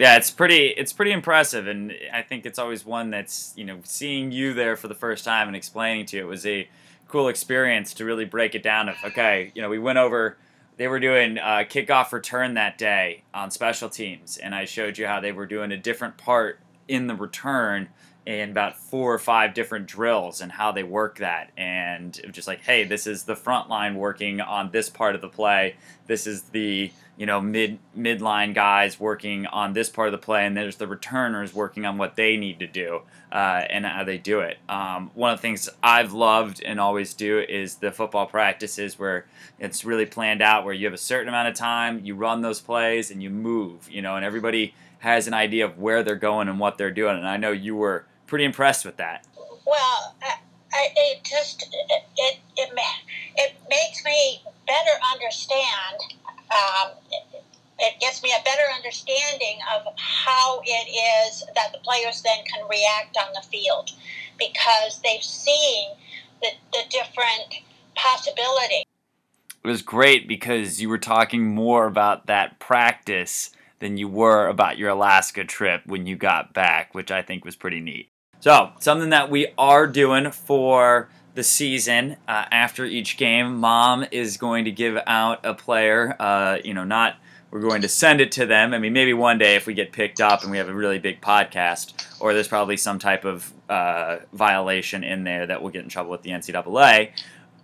Yeah, 0.00 0.16
it's 0.16 0.30
pretty 0.30 0.68
it's 0.68 0.94
pretty 0.94 1.12
impressive, 1.12 1.66
and 1.66 1.92
I 2.10 2.22
think 2.22 2.46
it's 2.46 2.58
always 2.58 2.86
one 2.86 3.10
that's 3.10 3.52
you 3.54 3.66
know 3.66 3.80
seeing 3.84 4.32
you 4.32 4.54
there 4.54 4.74
for 4.74 4.88
the 4.88 4.94
first 4.94 5.26
time 5.26 5.46
and 5.46 5.54
explaining 5.54 6.06
to 6.06 6.16
you 6.16 6.22
it 6.22 6.26
was 6.26 6.46
a 6.46 6.70
cool 7.06 7.28
experience 7.28 7.92
to 7.94 8.06
really 8.06 8.24
break 8.24 8.54
it 8.54 8.62
down. 8.62 8.88
Of 8.88 8.96
okay, 9.04 9.52
you 9.54 9.60
know 9.60 9.68
we 9.68 9.78
went 9.78 9.98
over 9.98 10.38
they 10.78 10.88
were 10.88 11.00
doing 11.00 11.36
uh, 11.36 11.64
kickoff 11.68 12.12
return 12.12 12.54
that 12.54 12.78
day 12.78 13.24
on 13.34 13.50
special 13.50 13.90
teams, 13.90 14.38
and 14.38 14.54
I 14.54 14.64
showed 14.64 14.96
you 14.96 15.06
how 15.06 15.20
they 15.20 15.32
were 15.32 15.44
doing 15.44 15.70
a 15.70 15.76
different 15.76 16.16
part 16.16 16.60
in 16.88 17.06
the 17.06 17.14
return 17.14 17.90
in 18.38 18.50
about 18.50 18.76
four 18.78 19.12
or 19.12 19.18
five 19.18 19.54
different 19.54 19.86
drills 19.86 20.40
and 20.40 20.52
how 20.52 20.70
they 20.70 20.84
work 20.84 21.18
that. 21.18 21.50
And 21.56 22.18
just 22.32 22.46
like 22.46 22.60
hey 22.60 22.84
this 22.84 23.06
is 23.06 23.24
the 23.24 23.36
front 23.36 23.68
line 23.68 23.96
working 23.96 24.40
on 24.40 24.70
this 24.70 24.88
part 24.88 25.14
of 25.14 25.20
the 25.20 25.28
play. 25.28 25.76
This 26.06 26.26
is 26.26 26.42
the 26.42 26.92
you 27.16 27.26
know 27.26 27.40
mid 27.40 27.78
midline 27.96 28.54
guys 28.54 29.00
working 29.00 29.46
on 29.46 29.72
this 29.72 29.88
part 29.88 30.08
of 30.08 30.12
the 30.12 30.24
play 30.24 30.46
and 30.46 30.56
there's 30.56 30.76
the 30.76 30.86
returners 30.86 31.52
working 31.52 31.84
on 31.84 31.98
what 31.98 32.16
they 32.16 32.36
need 32.36 32.60
to 32.60 32.66
do 32.66 33.02
uh, 33.32 33.64
and 33.68 33.84
how 33.84 34.04
they 34.04 34.16
do 34.16 34.40
it. 34.40 34.58
Um, 34.68 35.10
one 35.14 35.32
of 35.32 35.38
the 35.38 35.42
things 35.42 35.68
i've 35.82 36.12
loved 36.12 36.62
and 36.62 36.78
always 36.78 37.14
do 37.14 37.40
is 37.40 37.76
the 37.76 37.90
football 37.90 38.26
practices 38.26 38.98
where 38.98 39.26
it's 39.58 39.84
really 39.84 40.06
planned 40.06 40.40
out 40.40 40.64
where 40.64 40.74
you 40.74 40.86
have 40.86 40.94
a 40.94 40.98
certain 40.98 41.28
amount 41.28 41.48
of 41.48 41.54
time 41.54 42.00
you 42.04 42.14
run 42.14 42.42
those 42.42 42.60
plays 42.60 43.10
and 43.10 43.22
you 43.22 43.28
move 43.28 43.90
you 43.90 44.00
know 44.00 44.14
and 44.16 44.24
everybody 44.24 44.72
has 45.00 45.26
an 45.26 45.34
idea 45.34 45.64
of 45.64 45.78
where 45.78 46.02
they're 46.02 46.14
going 46.14 46.46
and 46.46 46.60
what 46.60 46.78
they're 46.78 46.90
doing. 46.90 47.16
And 47.16 47.28
i 47.28 47.36
know 47.36 47.50
you 47.50 47.74
were 47.74 48.06
pretty 48.30 48.44
impressed 48.44 48.86
with 48.86 48.96
that. 48.96 49.26
Well, 49.66 50.14
I, 50.22 50.38
I, 50.72 50.88
it 50.96 51.24
just 51.24 51.62
it, 51.62 52.02
it 52.16 52.38
it 52.56 52.70
it 53.36 53.54
makes 53.68 54.04
me 54.04 54.42
better 54.66 54.96
understand. 55.12 56.14
Um, 56.50 56.92
it, 57.10 57.44
it 57.82 58.00
gives 58.00 58.22
me 58.22 58.30
a 58.32 58.42
better 58.44 58.62
understanding 58.74 59.58
of 59.74 59.92
how 59.96 60.60
it 60.64 61.28
is 61.28 61.44
that 61.54 61.72
the 61.72 61.78
players 61.78 62.22
then 62.22 62.44
can 62.44 62.66
react 62.68 63.16
on 63.16 63.32
the 63.34 63.42
field 63.46 63.90
because 64.38 65.00
they've 65.02 65.22
seen 65.22 65.90
the, 66.42 66.48
the 66.72 66.82
different 66.90 67.62
possibilities. 67.94 68.84
It 69.62 69.68
was 69.68 69.82
great 69.82 70.28
because 70.28 70.80
you 70.80 70.88
were 70.88 70.98
talking 70.98 71.54
more 71.54 71.86
about 71.86 72.26
that 72.26 72.58
practice 72.58 73.50
than 73.78 73.96
you 73.96 74.08
were 74.08 74.46
about 74.46 74.76
your 74.76 74.90
Alaska 74.90 75.44
trip 75.44 75.82
when 75.86 76.06
you 76.06 76.16
got 76.16 76.52
back, 76.52 76.94
which 76.94 77.10
I 77.10 77.22
think 77.22 77.44
was 77.44 77.56
pretty 77.56 77.80
neat. 77.80 78.09
So, 78.40 78.72
something 78.78 79.10
that 79.10 79.30
we 79.30 79.48
are 79.58 79.86
doing 79.86 80.30
for 80.30 81.10
the 81.34 81.42
season 81.42 82.16
uh, 82.26 82.46
after 82.50 82.86
each 82.86 83.18
game, 83.18 83.58
mom 83.58 84.06
is 84.10 84.38
going 84.38 84.64
to 84.64 84.70
give 84.70 84.98
out 85.06 85.44
a 85.44 85.52
player. 85.52 86.16
Uh, 86.18 86.56
you 86.64 86.72
know, 86.72 86.84
not 86.84 87.16
we're 87.50 87.60
going 87.60 87.82
to 87.82 87.88
send 87.88 88.22
it 88.22 88.32
to 88.32 88.46
them. 88.46 88.72
I 88.72 88.78
mean, 88.78 88.94
maybe 88.94 89.12
one 89.12 89.36
day 89.36 89.56
if 89.56 89.66
we 89.66 89.74
get 89.74 89.92
picked 89.92 90.22
up 90.22 90.42
and 90.42 90.50
we 90.50 90.56
have 90.56 90.70
a 90.70 90.74
really 90.74 90.98
big 90.98 91.20
podcast, 91.20 91.92
or 92.18 92.32
there's 92.32 92.48
probably 92.48 92.78
some 92.78 92.98
type 92.98 93.26
of 93.26 93.52
uh, 93.68 94.18
violation 94.32 95.04
in 95.04 95.24
there 95.24 95.46
that 95.46 95.60
we'll 95.60 95.72
get 95.72 95.82
in 95.82 95.90
trouble 95.90 96.10
with 96.10 96.22
the 96.22 96.30
NCAA. 96.30 97.10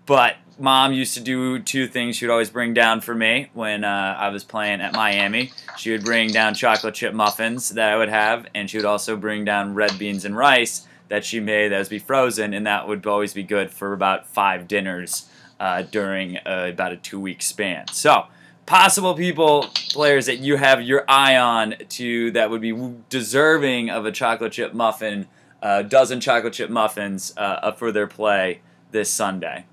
But 0.07 0.37
mom 0.59 0.93
used 0.93 1.15
to 1.15 1.21
do 1.21 1.59
two 1.59 1.87
things 1.87 2.17
she 2.17 2.27
would 2.27 2.33
always 2.33 2.49
bring 2.49 2.73
down 2.73 3.01
for 3.01 3.15
me 3.15 3.51
when 3.53 3.85
uh, 3.85 4.17
I 4.19 4.29
was 4.29 4.45
playing 4.45 4.81
at 4.81 4.95
Miami. 4.95 5.53
She 5.77 5.91
would 5.91 6.05
bring 6.05 6.31
down 6.31 6.55
chocolate 6.55 6.95
chip 6.95 7.13
muffins 7.13 7.71
that 7.71 7.93
I 7.93 7.97
would 7.97 8.09
have, 8.09 8.47
and 8.55 8.71
she 8.71 8.79
would 8.79 8.87
also 8.87 9.17
bring 9.17 9.45
down 9.45 9.75
red 9.75 9.99
beans 9.99 10.25
and 10.25 10.37
rice 10.37 10.87
that 11.09 11.25
she 11.25 11.41
made 11.41 11.69
that 11.69 11.79
would 11.79 11.89
be 11.89 11.99
frozen, 11.99 12.55
and 12.55 12.67
that 12.67 12.89
would 12.89 13.07
always 13.07 13.35
be 13.35 13.43
good 13.43 13.71
for 13.71 13.93
about 13.93 14.27
five 14.27 14.67
dinners 14.67 15.29
uh, 15.61 15.83
during 15.83 16.39
uh, 16.39 16.69
about 16.73 16.93
a 16.93 16.97
two 16.97 17.21
week 17.21 17.43
span. 17.43 17.87
So, 17.93 18.27
possible 18.65 19.15
people, 19.15 19.69
players 19.91 20.27
that 20.27 20.39
you 20.39 20.57
have 20.57 20.83
your 20.83 21.05
eye 21.09 21.37
on 21.37 21.75
to 21.91 22.31
that 22.33 22.51
would 22.51 22.61
be 22.61 22.95
deserving 23.09 23.91
of 23.91 24.05
a 24.07 24.13
chocolate 24.13 24.53
chip 24.53 24.75
muffin, 24.75 25.29
a 25.63 25.67
uh, 25.67 25.83
dozen 25.83 26.21
chocolate 26.21 26.53
chip 26.55 26.71
muffins 26.71 27.33
uh, 27.37 27.73
for 27.73 27.93
their 27.93 28.07
play 28.07 28.61
this 28.91 29.11
Sunday. 29.11 29.65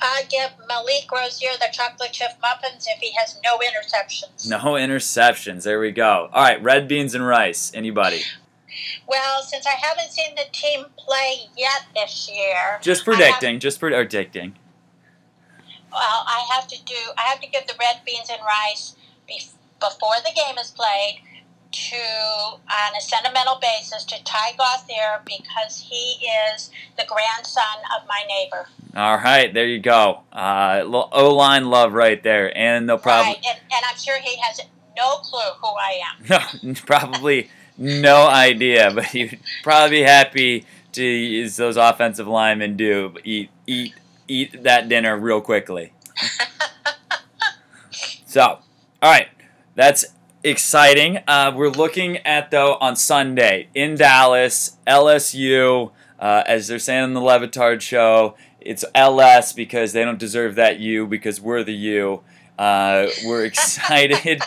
I 0.00 0.24
give 0.28 0.50
Malik 0.68 1.10
Rosier 1.12 1.50
the 1.60 1.68
chocolate 1.72 2.12
chip 2.12 2.32
muffins 2.40 2.86
if 2.88 2.98
he 3.00 3.12
has 3.12 3.38
no 3.44 3.58
interceptions. 3.58 4.48
No 4.48 4.72
interceptions. 4.72 5.64
There 5.64 5.78
we 5.78 5.92
go. 5.92 6.28
All 6.32 6.42
right, 6.42 6.62
red 6.62 6.88
beans 6.88 7.14
and 7.14 7.26
rice. 7.26 7.72
Anybody? 7.74 8.22
Well, 9.06 9.42
since 9.42 9.66
I 9.66 9.74
haven't 9.80 10.10
seen 10.10 10.34
the 10.34 10.44
team 10.52 10.86
play 10.96 11.46
yet 11.56 11.84
this 11.94 12.30
year, 12.32 12.78
just 12.80 13.04
predicting, 13.04 13.54
have, 13.54 13.62
just 13.62 13.78
predicting. 13.78 14.56
Well, 15.92 16.24
I 16.26 16.46
have 16.54 16.66
to 16.68 16.82
do. 16.84 16.94
I 17.18 17.22
have 17.22 17.40
to 17.40 17.48
give 17.48 17.66
the 17.66 17.74
red 17.78 18.00
beans 18.06 18.30
and 18.30 18.40
rice 18.40 18.96
before 19.26 20.14
the 20.24 20.32
game 20.34 20.56
is 20.58 20.70
played 20.70 21.20
to, 21.72 21.96
on 21.96 22.96
a 22.96 23.00
sentimental 23.00 23.58
basis, 23.60 24.04
to 24.04 24.22
Ty 24.24 24.52
Gauthier 24.56 25.22
because 25.24 25.86
he 25.90 26.24
is 26.54 26.70
the 26.96 27.04
grandson 27.06 27.64
of 27.96 28.06
my 28.06 28.22
neighbor. 28.28 28.68
All 28.94 29.16
right, 29.16 29.52
there 29.52 29.66
you 29.66 29.80
go. 29.80 30.20
Uh, 30.32 30.82
O 31.12 31.34
line 31.34 31.66
love 31.66 31.94
right 31.94 32.22
there, 32.22 32.56
and 32.56 32.86
no 32.86 32.98
problem. 32.98 33.28
Right, 33.28 33.36
and, 33.36 33.58
and, 33.74 33.84
I'm 33.88 33.96
sure 33.96 34.18
he 34.20 34.36
has 34.36 34.60
no 34.96 35.16
clue 35.16 35.40
who 35.60 35.68
I 35.68 36.00
am. 36.10 36.66
No, 36.66 36.74
probably 36.86 37.48
no 37.78 38.26
idea, 38.26 38.90
but 38.94 39.06
he'd 39.06 39.40
probably 39.62 39.98
be 39.98 40.02
happy 40.02 40.66
to, 40.92 41.42
as 41.42 41.56
those 41.56 41.78
offensive 41.78 42.28
linemen 42.28 42.76
do, 42.76 43.14
eat 43.24 43.50
eat 43.66 43.94
eat 44.28 44.62
that 44.62 44.88
dinner 44.88 45.16
real 45.16 45.40
quickly. 45.40 45.92
so, 48.26 48.42
all 48.42 48.60
right, 49.02 49.28
that's 49.74 50.04
exciting. 50.44 51.18
Uh, 51.26 51.52
we're 51.54 51.68
looking 51.68 52.18
at 52.18 52.50
though 52.50 52.76
on 52.80 52.96
Sunday 52.96 53.68
in 53.74 53.96
Dallas, 53.96 54.76
LSU. 54.86 55.92
Uh, 56.18 56.42
as 56.46 56.68
they're 56.68 56.78
saying 56.78 57.02
on 57.02 57.14
the 57.14 57.20
Le 57.20 57.40
Batard 57.40 57.80
show, 57.80 58.36
it's 58.60 58.84
LS 58.94 59.52
because 59.52 59.92
they 59.92 60.04
don't 60.04 60.18
deserve 60.18 60.54
that 60.54 60.78
U 60.78 61.06
because 61.06 61.40
we're 61.40 61.64
the 61.64 61.74
U. 61.74 62.22
Uh, 62.58 63.08
we're 63.24 63.44
excited. 63.46 64.42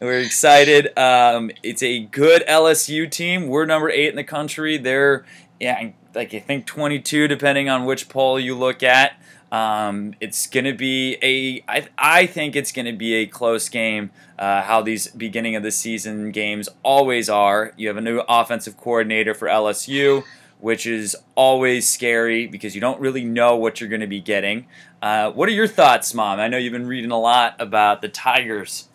we're 0.00 0.20
excited. 0.20 0.96
Um, 0.98 1.50
it's 1.62 1.82
a 1.82 2.00
good 2.00 2.44
LSU 2.46 3.10
team. 3.10 3.48
We're 3.48 3.66
number 3.66 3.90
eight 3.90 4.08
in 4.08 4.16
the 4.16 4.24
country. 4.24 4.76
They're 4.76 5.24
yeah, 5.58 5.90
like 6.14 6.32
I 6.32 6.38
think 6.38 6.66
22, 6.66 7.28
depending 7.28 7.68
on 7.68 7.84
which 7.84 8.08
poll 8.08 8.40
you 8.40 8.56
look 8.56 8.82
at. 8.82 9.12
Um, 9.52 10.14
it's 10.20 10.46
going 10.46 10.64
to 10.64 10.72
be 10.72 11.16
a, 11.22 11.64
I, 11.68 11.88
I 11.98 12.26
think 12.26 12.54
it's 12.54 12.70
going 12.70 12.86
to 12.86 12.92
be 12.92 13.14
a 13.14 13.26
close 13.26 13.68
game, 13.68 14.10
uh, 14.38 14.62
how 14.62 14.80
these 14.82 15.08
beginning 15.08 15.56
of 15.56 15.62
the 15.62 15.72
season 15.72 16.30
games 16.30 16.68
always 16.82 17.28
are. 17.28 17.72
You 17.76 17.88
have 17.88 17.96
a 17.96 18.00
new 18.00 18.22
offensive 18.28 18.76
coordinator 18.76 19.34
for 19.34 19.48
LSU, 19.48 20.24
which 20.60 20.86
is 20.86 21.16
always 21.34 21.88
scary 21.88 22.46
because 22.46 22.74
you 22.74 22.80
don't 22.80 23.00
really 23.00 23.24
know 23.24 23.56
what 23.56 23.80
you're 23.80 23.90
going 23.90 24.02
to 24.02 24.06
be 24.06 24.20
getting. 24.20 24.66
Uh, 25.02 25.32
what 25.32 25.48
are 25.48 25.52
your 25.52 25.66
thoughts, 25.66 26.14
Mom? 26.14 26.38
I 26.38 26.48
know 26.48 26.56
you've 26.56 26.72
been 26.72 26.86
reading 26.86 27.10
a 27.10 27.18
lot 27.18 27.56
about 27.58 28.02
the 28.02 28.08
Tigers. 28.08 28.88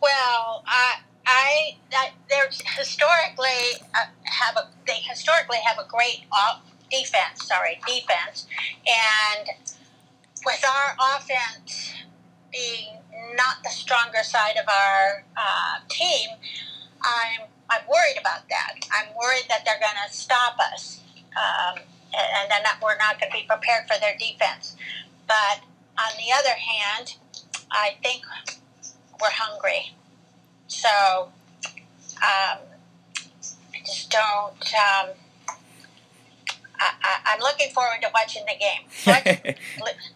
Well, 0.00 0.64
I, 0.66 1.00
I, 1.26 1.76
they're 2.28 2.48
historically 2.76 3.84
uh, 3.94 4.06
have 4.24 4.56
a, 4.56 4.68
they 4.86 4.94
historically 4.94 5.58
have 5.64 5.78
a 5.78 5.88
great 5.88 6.24
off 6.32 6.62
defense, 6.90 7.46
sorry, 7.46 7.80
defense. 7.86 8.46
And 10.38 10.46
with 10.46 10.64
our 10.64 11.16
offense 11.16 11.94
being 12.52 12.98
not 13.36 13.56
the 13.62 13.70
stronger 13.70 14.22
side 14.22 14.56
of 14.56 14.68
our 14.68 15.24
uh, 15.36 15.80
team, 15.88 16.30
I'm 17.02 17.48
I'm 17.70 17.82
worried 17.88 18.18
about 18.18 18.48
that. 18.48 18.74
I'm 18.92 19.14
worried 19.14 19.44
that 19.48 19.64
they're 19.64 19.78
going 19.78 20.08
to 20.08 20.14
stop 20.14 20.56
us, 20.72 21.02
um, 21.36 21.78
and, 22.14 22.50
then 22.50 22.62
that 22.62 22.80
we're 22.82 22.96
not 22.96 23.20
going 23.20 23.30
to 23.30 23.36
be 23.38 23.44
prepared 23.46 23.86
for 23.86 24.00
their 24.00 24.16
defense. 24.18 24.74
But 25.26 25.60
on 25.98 26.16
the 26.16 26.32
other 26.32 26.54
hand, 26.58 27.16
I 27.70 27.96
think 28.02 28.22
we're 29.20 29.28
hungry. 29.30 29.92
So 30.68 30.88
um, 32.16 32.58
I 33.74 33.78
just 33.84 34.10
don't. 34.10 34.74
Um, 34.74 35.10
I, 36.80 37.34
am 37.34 37.40
looking 37.40 37.70
forward 37.70 37.98
to 38.02 38.10
watching 38.14 38.44
the 38.46 38.56
game. 38.58 38.86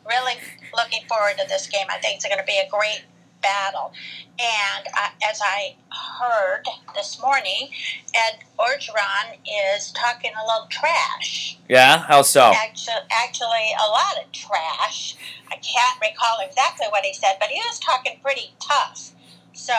really 0.09 0.35
looking 0.75 1.03
forward 1.09 1.39
to 1.39 1.47
this 1.49 1.67
game. 1.67 1.87
I 1.91 1.99
think 1.99 2.17
it's 2.17 2.25
going 2.25 2.39
to 2.39 2.45
be 2.45 2.59
a 2.59 2.69
great, 2.71 3.05
battle. 3.43 3.93
And 4.39 4.87
uh, 4.87 5.11
as 5.29 5.41
I 5.43 5.75
heard 5.91 6.65
this 6.95 7.21
morning, 7.21 7.69
Ed 8.15 8.39
Orgeron 8.59 9.37
is 9.77 9.93
talking 9.93 10.31
a 10.33 10.47
little 10.47 10.69
trash. 10.71 11.59
Yeah, 11.69 11.99
how 11.99 12.23
so? 12.23 12.53
Actually, 12.55 12.95
actually, 13.11 13.75
a 13.85 13.91
lot 13.91 14.25
of 14.25 14.33
trash. 14.33 15.17
I 15.51 15.57
can't 15.57 16.01
recall 16.01 16.39
exactly 16.47 16.87
what 16.91 17.05
he 17.05 17.13
said, 17.13 17.35
but 17.39 17.49
he 17.49 17.61
was 17.67 17.79
talking 17.81 18.19
pretty 18.23 18.55
tough. 18.61 19.13
So 19.53 19.75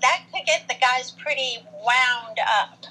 that 0.00 0.22
could 0.32 0.46
get 0.46 0.66
the 0.68 0.76
guys 0.80 1.10
pretty 1.10 1.58
wound 1.84 2.38
up. 2.60 2.86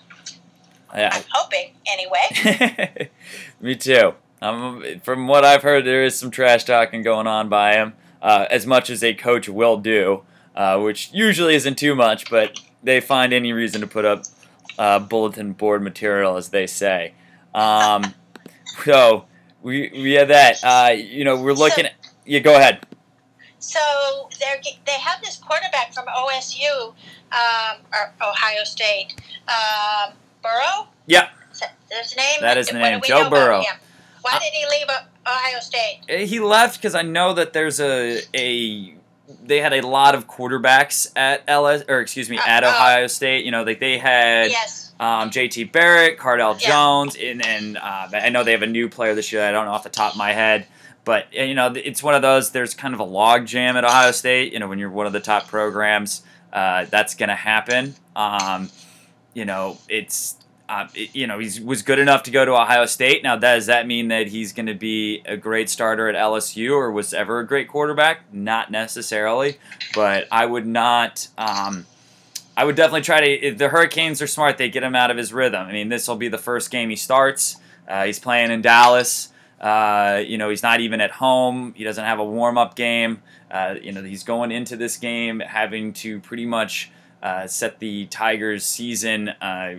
Yeah. 0.95 1.09
I'm 1.13 1.23
hoping, 1.31 1.71
anyway. 1.85 3.09
Me 3.61 3.75
too. 3.75 4.13
Um, 4.41 4.83
from 5.03 5.27
what 5.27 5.43
I've 5.43 5.63
heard, 5.63 5.85
there 5.85 6.03
is 6.03 6.17
some 6.17 6.31
trash 6.31 6.63
talking 6.63 7.01
going 7.01 7.27
on 7.27 7.49
by 7.49 7.73
him, 7.73 7.93
uh, 8.21 8.45
as 8.49 8.65
much 8.65 8.89
as 8.89 9.03
a 9.03 9.13
coach 9.13 9.49
will 9.49 9.77
do, 9.77 10.23
uh, 10.55 10.79
which 10.79 11.11
usually 11.13 11.55
isn't 11.55 11.77
too 11.77 11.95
much, 11.95 12.29
but 12.29 12.59
they 12.83 12.99
find 12.99 13.33
any 13.33 13.51
reason 13.53 13.81
to 13.81 13.87
put 13.87 14.05
up 14.05 14.23
uh, 14.77 14.99
bulletin 14.99 15.53
board 15.53 15.81
material, 15.81 16.37
as 16.37 16.49
they 16.49 16.67
say. 16.67 17.13
Um, 17.53 18.13
so 18.85 19.25
we 19.63 19.89
we 19.93 20.13
had 20.13 20.29
that. 20.29 20.63
Uh, 20.63 20.91
you 20.93 21.23
know, 21.23 21.41
we're 21.41 21.53
looking. 21.53 21.85
So- 21.85 21.89
at, 21.89 21.93
yeah, 22.25 22.39
go 22.39 22.55
ahead. 22.55 22.85
So 23.59 23.79
they 24.39 24.79
they 24.85 24.99
have 24.99 25.19
this 25.21 25.37
quarterback 25.37 25.93
from 25.93 26.05
OSU 26.05 26.93
um, 27.31 27.77
or 27.91 28.13
Ohio 28.21 28.63
State, 28.63 29.15
um, 29.47 30.13
Burrow. 30.41 30.87
Yeah. 31.05 31.29
Is 31.51 31.59
that 31.59 31.71
his 32.03 32.15
name? 32.15 32.41
That 32.41 32.57
is 32.57 32.67
the 32.67 32.73
name, 32.79 33.01
Joe 33.03 33.29
Burrow. 33.29 33.63
Why 34.21 34.39
did 34.39 34.53
he 34.53 34.65
leave 34.67 34.87
Ohio 35.25 35.59
State? 35.59 36.01
Uh, 36.09 36.25
He 36.25 36.39
left 36.39 36.77
because 36.81 36.95
I 36.95 37.01
know 37.01 37.33
that 37.33 37.53
there's 37.53 37.79
a 37.79 38.21
a 38.35 38.93
they 39.43 39.59
had 39.59 39.73
a 39.73 39.85
lot 39.85 40.15
of 40.15 40.27
quarterbacks 40.27 41.11
at 41.15 41.43
LS 41.47 41.83
or 41.87 41.99
excuse 42.01 42.29
me 42.29 42.37
at 42.45 42.63
Uh, 42.63 42.67
uh, 42.67 42.71
Ohio 42.71 43.07
State. 43.07 43.45
You 43.45 43.51
know, 43.51 43.63
like 43.63 43.79
they 43.79 43.97
had 43.97 44.51
Yes. 44.51 44.93
um, 44.99 45.31
J.T. 45.31 45.65
Barrett, 45.65 46.17
Cardale 46.17 46.59
Yeah. 46.61 46.67
Jones, 46.69 47.15
and 47.15 47.45
and 47.45 47.77
uh, 47.77 48.09
I 48.13 48.29
know 48.29 48.43
they 48.43 48.51
have 48.51 48.61
a 48.63 48.67
new 48.67 48.89
player 48.89 49.15
this 49.15 49.31
year. 49.31 49.47
I 49.47 49.51
don't 49.51 49.65
know 49.65 49.71
off 49.71 49.83
the 49.83 49.89
top 49.89 50.13
of 50.13 50.17
my 50.17 50.33
head, 50.33 50.65
but 51.05 51.27
uh, 51.37 51.43
you 51.43 51.55
know, 51.55 51.71
it's 51.75 52.03
one 52.03 52.15
of 52.15 52.21
those. 52.21 52.51
There's 52.51 52.73
kind 52.73 52.93
of 52.93 52.99
a 52.99 53.05
log 53.05 53.45
jam 53.45 53.77
at 53.77 53.85
Ohio 53.85 54.11
State. 54.11 54.51
You 54.53 54.59
know, 54.59 54.67
when 54.67 54.79
you're 54.79 54.89
one 54.89 55.07
of 55.07 55.13
the 55.13 55.19
top 55.21 55.47
programs, 55.47 56.23
uh, 56.51 56.85
that's 56.89 57.15
going 57.15 57.29
to 57.29 57.35
happen. 57.35 57.95
Um, 58.15 58.69
you 59.37 59.45
know, 59.45 59.77
it's. 59.87 60.35
Uh, 60.69 60.87
it- 60.93 61.15
you 61.15 61.25
know, 61.27 61.39
he 61.39 61.63
was 61.63 61.81
good 61.81 61.97
enough 61.99 62.23
to 62.23 62.31
go 62.31 62.43
to 62.43 62.51
Ohio 62.51 62.85
State. 62.85 63.23
Now, 63.23 63.37
does 63.37 63.67
that 63.67 63.87
mean 63.87 64.09
that 64.09 64.27
he's 64.27 64.51
going 64.51 64.65
to 64.65 64.73
be 64.73 65.21
a 65.25 65.37
great 65.37 65.69
starter 65.69 66.09
at 66.09 66.15
LSU 66.15 66.71
or 66.71 66.91
was 66.91 67.13
ever 67.13 67.39
a 67.39 67.47
great 67.47 67.69
quarterback? 67.69 68.33
Not 68.33 68.69
necessarily, 68.69 69.59
but 69.95 70.27
I 70.29 70.45
would 70.45 70.67
not. 70.67 71.27
Um, 71.37 71.85
I 72.57 72.65
would 72.65 72.75
definitely 72.75 73.01
try 73.03 73.21
to. 73.21 73.29
If 73.31 73.57
the 73.57 73.69
Hurricanes 73.69 74.21
are 74.21 74.27
smart, 74.27 74.57
they 74.57 74.67
get 74.69 74.83
him 74.83 74.95
out 74.95 75.09
of 75.11 75.15
his 75.15 75.31
rhythm. 75.31 75.65
I 75.67 75.71
mean, 75.71 75.87
this 75.89 76.05
will 76.07 76.17
be 76.17 76.27
the 76.27 76.37
first 76.39 76.69
game 76.71 76.89
he 76.89 76.95
starts. 76.97 77.55
Uh, 77.87 78.03
he's 78.05 78.19
playing 78.19 78.51
in 78.51 78.61
Dallas. 78.61 79.31
Uh, 79.61 80.21
you 80.25 80.37
know, 80.37 80.49
he's 80.49 80.63
not 80.63 80.81
even 80.81 80.99
at 80.99 81.11
home. 81.11 81.73
He 81.77 81.83
doesn't 81.85 82.03
have 82.03 82.19
a 82.19 82.25
warm 82.25 82.57
up 82.57 82.75
game. 82.75 83.21
Uh, 83.49 83.75
you 83.81 83.93
know, 83.93 84.03
he's 84.03 84.23
going 84.25 84.51
into 84.51 84.75
this 84.75 84.97
game 84.97 85.39
having 85.39 85.93
to 85.93 86.19
pretty 86.19 86.45
much 86.45 86.91
uh, 87.21 87.47
set 87.47 87.79
the 87.79 88.05
Tigers' 88.07 88.65
season, 88.65 89.29
uh, 89.29 89.75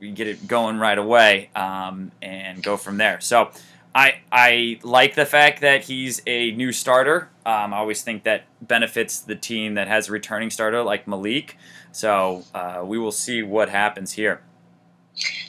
get 0.00 0.26
it 0.26 0.46
going 0.46 0.78
right 0.78 0.98
away, 0.98 1.50
um, 1.54 2.12
and 2.22 2.62
go 2.62 2.76
from 2.76 2.96
there. 2.98 3.20
So. 3.20 3.50
I, 3.92 4.20
I 4.30 4.78
like 4.84 5.16
the 5.16 5.26
fact 5.26 5.62
that 5.62 5.82
he's 5.82 6.22
a 6.24 6.52
new 6.52 6.70
starter. 6.70 7.28
Um, 7.44 7.74
I 7.74 7.78
always 7.78 8.02
think 8.02 8.22
that 8.22 8.44
benefits 8.62 9.18
the 9.18 9.34
team 9.34 9.74
that 9.74 9.88
has 9.88 10.08
a 10.08 10.12
returning 10.12 10.50
starter 10.50 10.84
like 10.84 11.08
Malik. 11.08 11.56
So 11.90 12.44
uh, 12.54 12.82
we 12.84 12.98
will 12.98 13.10
see 13.10 13.42
what 13.42 13.68
happens 13.68 14.12
here. 14.12 14.42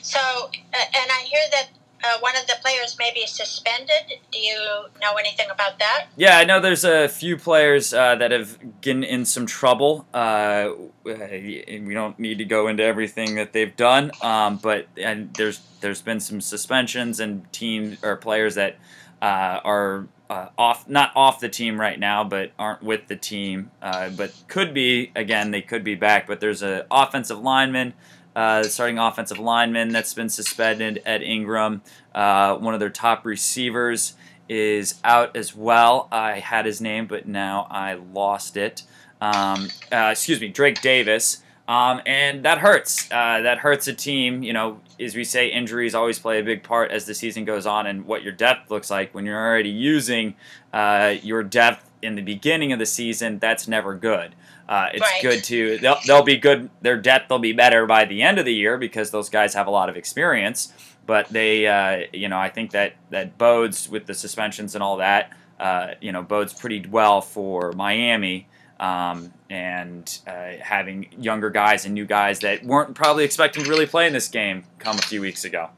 So, 0.02 0.18
and 0.52 1.10
I 1.10 1.22
hear 1.24 1.40
that 1.52 1.68
uh, 2.04 2.18
one 2.20 2.36
of 2.36 2.46
the 2.46 2.54
players 2.60 2.96
may 2.98 3.12
be 3.14 3.26
suspended. 3.26 4.18
Do 4.30 4.38
you 4.38 4.56
know 5.00 5.14
anything 5.14 5.46
about 5.50 5.78
that? 5.78 6.06
Yeah, 6.16 6.38
I 6.38 6.44
know 6.44 6.60
there's 6.60 6.84
a 6.84 7.08
few 7.08 7.36
players 7.36 7.94
uh, 7.94 8.16
that 8.16 8.30
have 8.30 8.58
gotten 8.80 9.04
in 9.04 9.24
some 9.24 9.46
trouble. 9.46 10.06
Uh, 10.12 10.70
we 11.04 11.90
don't 11.92 12.18
need 12.18 12.38
to 12.38 12.44
go 12.44 12.68
into 12.68 12.82
everything 12.82 13.36
that 13.36 13.52
they've 13.52 13.76
done, 13.76 14.10
um, 14.22 14.58
but 14.58 14.86
and 14.96 15.32
there's 15.34 15.60
there's 15.80 16.02
been 16.02 16.20
some 16.20 16.40
suspensions 16.40 17.20
and 17.20 17.50
team 17.52 17.98
or 18.02 18.16
players 18.16 18.54
that 18.54 18.78
uh, 19.20 19.60
are 19.64 20.08
uh, 20.28 20.48
off 20.56 20.88
not 20.88 21.12
off 21.14 21.40
the 21.40 21.48
team 21.48 21.78
right 21.78 21.98
now, 21.98 22.24
but 22.24 22.52
aren't 22.58 22.82
with 22.82 23.06
the 23.06 23.16
team, 23.16 23.70
uh, 23.82 24.08
but 24.10 24.32
could 24.48 24.72
be 24.72 25.12
again. 25.14 25.50
They 25.50 25.62
could 25.62 25.84
be 25.84 25.94
back, 25.94 26.26
but 26.26 26.40
there's 26.40 26.62
an 26.62 26.82
offensive 26.90 27.38
lineman. 27.38 27.94
Uh, 28.34 28.62
starting 28.62 28.98
offensive 28.98 29.38
lineman 29.38 29.90
that's 29.90 30.14
been 30.14 30.28
suspended 30.28 31.02
Ed 31.04 31.22
Ingram. 31.22 31.82
Uh, 32.14 32.56
one 32.56 32.72
of 32.74 32.80
their 32.80 32.90
top 32.90 33.26
receivers 33.26 34.14
is 34.48 35.00
out 35.04 35.36
as 35.36 35.54
well. 35.54 36.08
I 36.10 36.38
had 36.38 36.66
his 36.66 36.80
name, 36.80 37.06
but 37.06 37.26
now 37.26 37.66
I 37.70 37.94
lost 37.94 38.56
it. 38.56 38.82
Um, 39.20 39.68
uh, 39.92 40.08
excuse 40.12 40.40
me, 40.40 40.48
Drake 40.48 40.80
Davis. 40.80 41.42
Um, 41.68 42.02
and 42.06 42.44
that 42.44 42.58
hurts. 42.58 43.10
Uh, 43.10 43.42
that 43.42 43.58
hurts 43.58 43.86
a 43.86 43.94
team. 43.94 44.42
You 44.42 44.52
know, 44.52 44.80
as 44.98 45.14
we 45.14 45.24
say, 45.24 45.48
injuries 45.48 45.94
always 45.94 46.18
play 46.18 46.40
a 46.40 46.42
big 46.42 46.62
part 46.62 46.90
as 46.90 47.06
the 47.06 47.14
season 47.14 47.44
goes 47.44 47.66
on 47.66 47.86
and 47.86 48.04
what 48.04 48.22
your 48.22 48.32
depth 48.32 48.70
looks 48.70 48.90
like. 48.90 49.14
When 49.14 49.24
you're 49.24 49.40
already 49.40 49.70
using 49.70 50.34
uh, 50.72 51.14
your 51.22 51.42
depth 51.42 51.88
in 52.02 52.16
the 52.16 52.22
beginning 52.22 52.72
of 52.72 52.78
the 52.78 52.86
season, 52.86 53.38
that's 53.38 53.68
never 53.68 53.94
good. 53.94 54.34
Uh, 54.72 54.88
it's 54.94 55.02
Right. 55.02 55.20
good 55.20 55.44
to 55.44 55.76
they'll, 55.78 55.98
they'll 56.06 56.22
be 56.22 56.38
good. 56.38 56.70
Their 56.80 56.96
depth 56.96 57.28
will 57.28 57.38
be 57.38 57.52
better 57.52 57.84
by 57.84 58.06
the 58.06 58.22
end 58.22 58.38
of 58.38 58.46
the 58.46 58.54
year 58.54 58.78
because 58.78 59.10
those 59.10 59.28
guys 59.28 59.52
have 59.52 59.66
a 59.66 59.70
lot 59.70 59.90
of 59.90 59.98
experience. 59.98 60.72
But 61.04 61.28
they, 61.28 61.66
uh, 61.66 62.06
you 62.14 62.30
know, 62.30 62.38
I 62.38 62.48
think 62.48 62.70
that 62.70 62.94
that 63.10 63.36
bodes 63.36 63.86
with 63.90 64.06
the 64.06 64.14
suspensions 64.14 64.74
and 64.74 64.82
all 64.82 64.96
that. 64.96 65.30
Uh, 65.60 65.88
you 66.00 66.10
know, 66.10 66.22
bodes 66.22 66.54
pretty 66.54 66.86
well 66.88 67.20
for 67.20 67.72
Miami 67.72 68.48
um, 68.80 69.34
and 69.50 70.18
uh, 70.26 70.52
having 70.62 71.08
younger 71.18 71.50
guys 71.50 71.84
and 71.84 71.92
new 71.92 72.06
guys 72.06 72.38
that 72.40 72.64
weren't 72.64 72.94
probably 72.94 73.24
expecting 73.24 73.64
to 73.64 73.68
really 73.68 73.84
play 73.86 74.06
in 74.06 74.14
this 74.14 74.28
game 74.28 74.64
come 74.78 74.98
a 74.98 75.02
few 75.02 75.20
weeks 75.20 75.44
ago. 75.44 75.68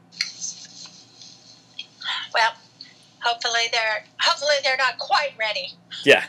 Well, 2.33 2.53
hopefully 3.19 3.67
they're 3.73 4.05
hopefully 4.21 4.55
they're 4.63 4.77
not 4.77 4.97
quite 4.99 5.31
ready. 5.37 5.73
Yeah, 6.05 6.23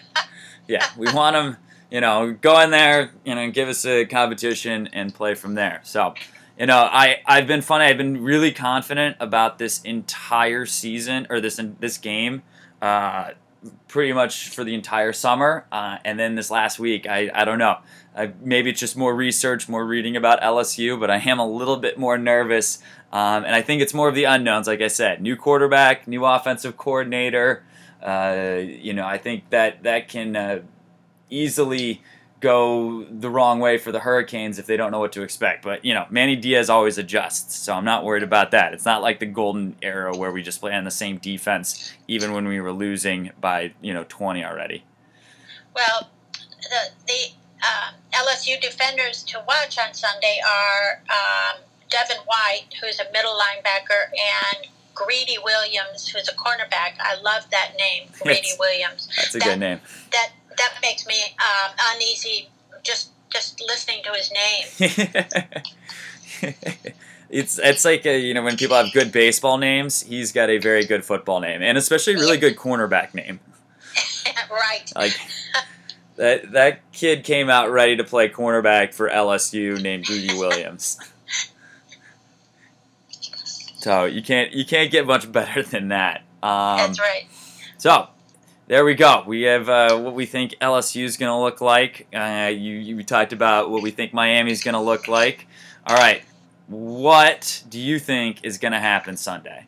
yeah, 0.67 0.87
we 0.97 1.13
want 1.13 1.35
them. 1.35 1.57
You 1.91 2.01
know, 2.01 2.33
go 2.33 2.59
in 2.61 2.71
there, 2.71 3.13
you 3.25 3.35
know, 3.35 3.51
give 3.51 3.69
us 3.69 3.85
a 3.87 4.05
competition 4.05 4.89
and 4.93 5.15
play 5.15 5.35
from 5.35 5.55
there. 5.55 5.81
So, 5.85 6.15
you 6.59 6.67
know, 6.67 6.79
I 6.79 7.19
I've 7.27 7.47
been 7.47 7.63
funny. 7.63 7.85
I've 7.85 7.99
been 7.99 8.23
really 8.23 8.53
confident 8.53 9.17
about 9.21 9.59
this 9.59 9.83
entire 9.83 10.67
season 10.67 11.27
or 11.31 11.41
this 11.41 11.61
this 11.79 11.99
game. 11.99 12.43
Uh, 12.83 13.31
pretty 13.89 14.13
much 14.13 14.51
for 14.51 14.65
the 14.65 14.75
entire 14.75 15.13
summer, 15.13 15.67
uh, 15.73 15.99
and 16.05 16.19
then 16.19 16.35
this 16.35 16.51
last 16.51 16.79
week, 16.79 17.07
I, 17.07 17.31
I 17.35 17.45
don't 17.45 17.59
know. 17.59 17.79
I, 18.15 18.33
maybe 18.41 18.71
it's 18.71 18.81
just 18.81 18.97
more 18.97 19.15
research, 19.15 19.69
more 19.69 19.85
reading 19.85 20.17
about 20.17 20.41
LSU, 20.41 20.99
but 20.99 21.11
I 21.11 21.19
am 21.19 21.39
a 21.39 21.47
little 21.47 21.77
bit 21.77 21.99
more 21.99 22.17
nervous, 22.19 22.79
um, 23.13 23.45
and 23.45 23.55
I 23.55 23.63
think 23.63 23.83
it's 23.83 23.95
more 23.95 24.09
of 24.09 24.15
the 24.15 24.25
unknowns. 24.25 24.67
Like 24.67 24.81
I 24.81 24.89
said, 24.89 25.21
new 25.21 25.37
quarterback, 25.37 26.07
new 26.07 26.25
offensive 26.25 26.77
coordinator. 26.77 27.65
Uh, 28.03 28.61
you 28.63 28.93
know, 28.93 29.07
I 29.07 29.19
think 29.19 29.51
that 29.51 29.83
that 29.85 30.09
can 30.09 30.37
uh, 30.37 30.61
easily 31.31 32.03
go 32.41 33.05
the 33.05 33.31
wrong 33.31 33.61
way 33.61 33.79
for 33.79 33.91
the 33.93 34.01
Hurricanes 34.01 34.59
if 34.59 34.67
they 34.67 34.77
don't 34.77 34.93
know 34.93 34.99
what 34.99 35.13
to 35.13 35.23
expect. 35.23 35.65
But 35.65 35.85
you 35.85 35.95
know, 35.95 36.07
Manny 36.11 36.37
Diaz 36.37 36.69
always 36.69 36.99
adjusts, 36.99 37.57
so 37.57 37.73
I'm 37.75 37.85
not 37.85 38.05
worried 38.05 38.23
about 38.23 38.51
that. 38.51 38.75
It's 38.75 38.85
not 38.85 39.03
like 39.03 39.19
the 39.21 39.27
golden 39.27 39.75
era 39.83 40.15
where 40.17 40.31
we 40.31 40.43
just 40.43 40.61
play 40.61 40.75
on 40.75 40.85
the 40.85 40.91
same 40.91 41.17
defense 41.19 41.93
even 42.09 42.33
when 42.33 42.47
we 42.47 42.61
were 42.61 42.73
losing 42.73 43.31
by 43.41 43.73
you 43.81 43.95
know 43.95 44.05
20 44.09 44.45
already. 44.45 44.85
Well, 45.75 46.11
the 46.63 46.91
the 47.07 47.23
um, 47.67 47.95
LSU 48.13 48.61
defenders 48.61 49.23
to 49.25 49.43
watch 49.49 49.79
on 49.79 49.95
Sunday 49.95 50.39
are 50.47 51.03
um, 51.11 51.61
Devin 51.91 52.19
White, 52.27 52.67
who's 52.83 53.01
a 53.01 53.11
middle 53.13 53.33
linebacker, 53.33 54.11
and 54.13 54.67
Greedy 54.95 55.37
Williams, 55.43 56.09
who's 56.09 56.29
a 56.29 56.35
cornerback. 56.35 56.97
I 57.01 57.19
love 57.23 57.49
that 57.51 57.73
name, 57.79 58.09
Greedy. 58.21 58.49
Williams. 58.59 59.09
That's 59.17 59.35
a 59.35 59.39
That- 59.39 59.45
good 59.45 59.59
name. 59.59 59.81
That 60.13 60.31
that 60.57 60.75
makes 60.83 61.07
me 61.07 61.15
um, 61.39 61.73
uneasy 61.95 62.49
just 62.83 63.11
just 63.31 63.61
listening 63.61 64.03
to 64.05 64.13
his 64.13 64.33
name. 64.33 64.93
it's 67.31 67.59
it's 67.59 67.85
like 67.85 68.07
a, 68.07 68.19
you 68.19 68.35
know 68.35 68.43
when 68.43 68.57
people 68.57 68.77
have 68.77 68.93
good 68.93 69.13
baseball 69.13 69.59
names, 69.59 70.03
he's 70.03 70.33
got 70.33 70.49
a 70.51 70.59
very 70.59 70.85
good 70.85 71.05
football 71.05 71.41
name, 71.41 71.63
and 71.63 71.77
especially 71.77 72.15
a 72.15 72.19
really 72.19 72.39
good 72.39 72.57
cornerback 72.57 73.15
name. 73.15 73.41
right. 74.51 74.93
Like 74.95 75.19
that 76.17 76.53
that 76.53 76.93
kid 76.93 77.25
came 77.25 77.51
out 77.51 77.71
ready 77.71 77.97
to 77.97 78.05
play 78.05 78.29
cornerback 78.29 78.95
for 78.95 79.09
LSU 79.09 79.81
named 79.81 80.05
Greedy 80.05 80.35
Williams. 80.39 80.99
So 83.79 84.05
you 84.05 84.21
can't 84.21 84.53
you 84.53 84.65
can't 84.67 84.91
get 84.91 85.07
much 85.07 85.31
better 85.31 85.63
than 85.63 85.89
that. 85.89 86.23
Um, 86.43 86.79
That's 86.79 86.99
right. 86.99 87.29
so 87.79 88.09
there 88.69 88.85
we 88.85 88.95
go. 88.95 89.23
We 89.27 89.43
have 89.43 89.69
uh, 89.69 89.99
what 89.99 90.15
we 90.15 90.27
think 90.27 90.57
LSU 90.61 91.05
is 91.05 91.17
going 91.17 91.31
to 91.31 91.39
look 91.39 91.61
like. 91.61 92.07
Uh, 92.15 92.51
you 92.53 92.75
you 92.75 93.03
talked 93.03 93.33
about 93.33 93.71
what 93.71 93.83
we 93.83 93.91
think 93.91 94.13
Miami 94.13 94.51
is 94.51 94.63
going 94.63 94.75
to 94.75 94.81
look 94.81 95.09
like. 95.09 95.47
All 95.87 95.97
right, 95.97 96.23
what 96.67 97.63
do 97.69 97.79
you 97.79 97.99
think 97.99 98.45
is 98.45 98.59
going 98.59 98.73
to 98.73 98.81
happen 98.81 99.17
Sunday? 99.17 99.67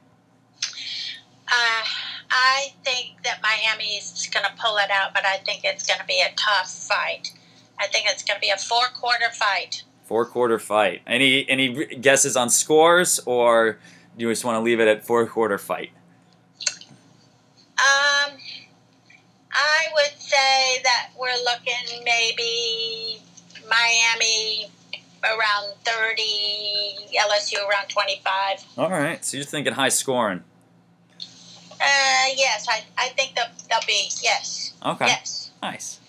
Uh, 1.46 1.84
I 2.30 2.74
think 2.84 3.22
that 3.24 3.40
Miami 3.42 3.96
is 3.96 4.28
going 4.32 4.44
to 4.44 4.52
pull 4.60 4.76
it 4.78 4.90
out, 4.90 5.14
but 5.14 5.24
I 5.24 5.36
think 5.38 5.62
it's 5.64 5.86
going 5.86 6.00
to 6.00 6.06
be 6.06 6.20
a 6.20 6.34
tough 6.36 6.70
fight. 6.70 7.32
I 7.78 7.86
think 7.86 8.06
it's 8.08 8.24
going 8.24 8.36
to 8.36 8.40
be 8.40 8.50
a 8.50 8.56
four 8.56 8.86
quarter 8.94 9.30
fight. 9.32 9.84
Four 10.04 10.26
quarter 10.26 10.58
fight. 10.58 11.02
Any 11.06 11.48
any 11.48 11.86
guesses 11.96 12.36
on 12.36 12.50
scores, 12.50 13.20
or 13.26 13.78
do 14.16 14.24
you 14.24 14.30
just 14.32 14.44
want 14.44 14.56
to 14.56 14.60
leave 14.60 14.80
it 14.80 14.88
at 14.88 15.06
four 15.06 15.24
quarter 15.26 15.58
fight? 15.58 15.90
Um, 17.78 18.32
I 19.52 19.86
would 19.94 20.20
say 20.20 20.82
that 20.82 21.10
we're 21.18 21.42
looking 21.44 22.04
maybe 22.04 23.20
Miami 23.68 24.70
around 25.24 25.74
30, 25.84 26.22
LSU 27.16 27.68
around 27.68 27.88
25. 27.88 28.64
All 28.76 28.90
right, 28.90 29.24
so 29.24 29.36
you're 29.36 29.46
thinking 29.46 29.72
high 29.72 29.88
scoring. 29.88 30.44
Uh, 31.80 32.26
yes, 32.36 32.66
I, 32.68 32.82
I 32.96 33.08
think 33.10 33.34
they'll, 33.34 33.46
they'll 33.68 33.86
be, 33.86 34.08
yes. 34.22 34.74
Okay. 34.84 35.06
Yes. 35.06 35.50
Nice. 35.62 36.00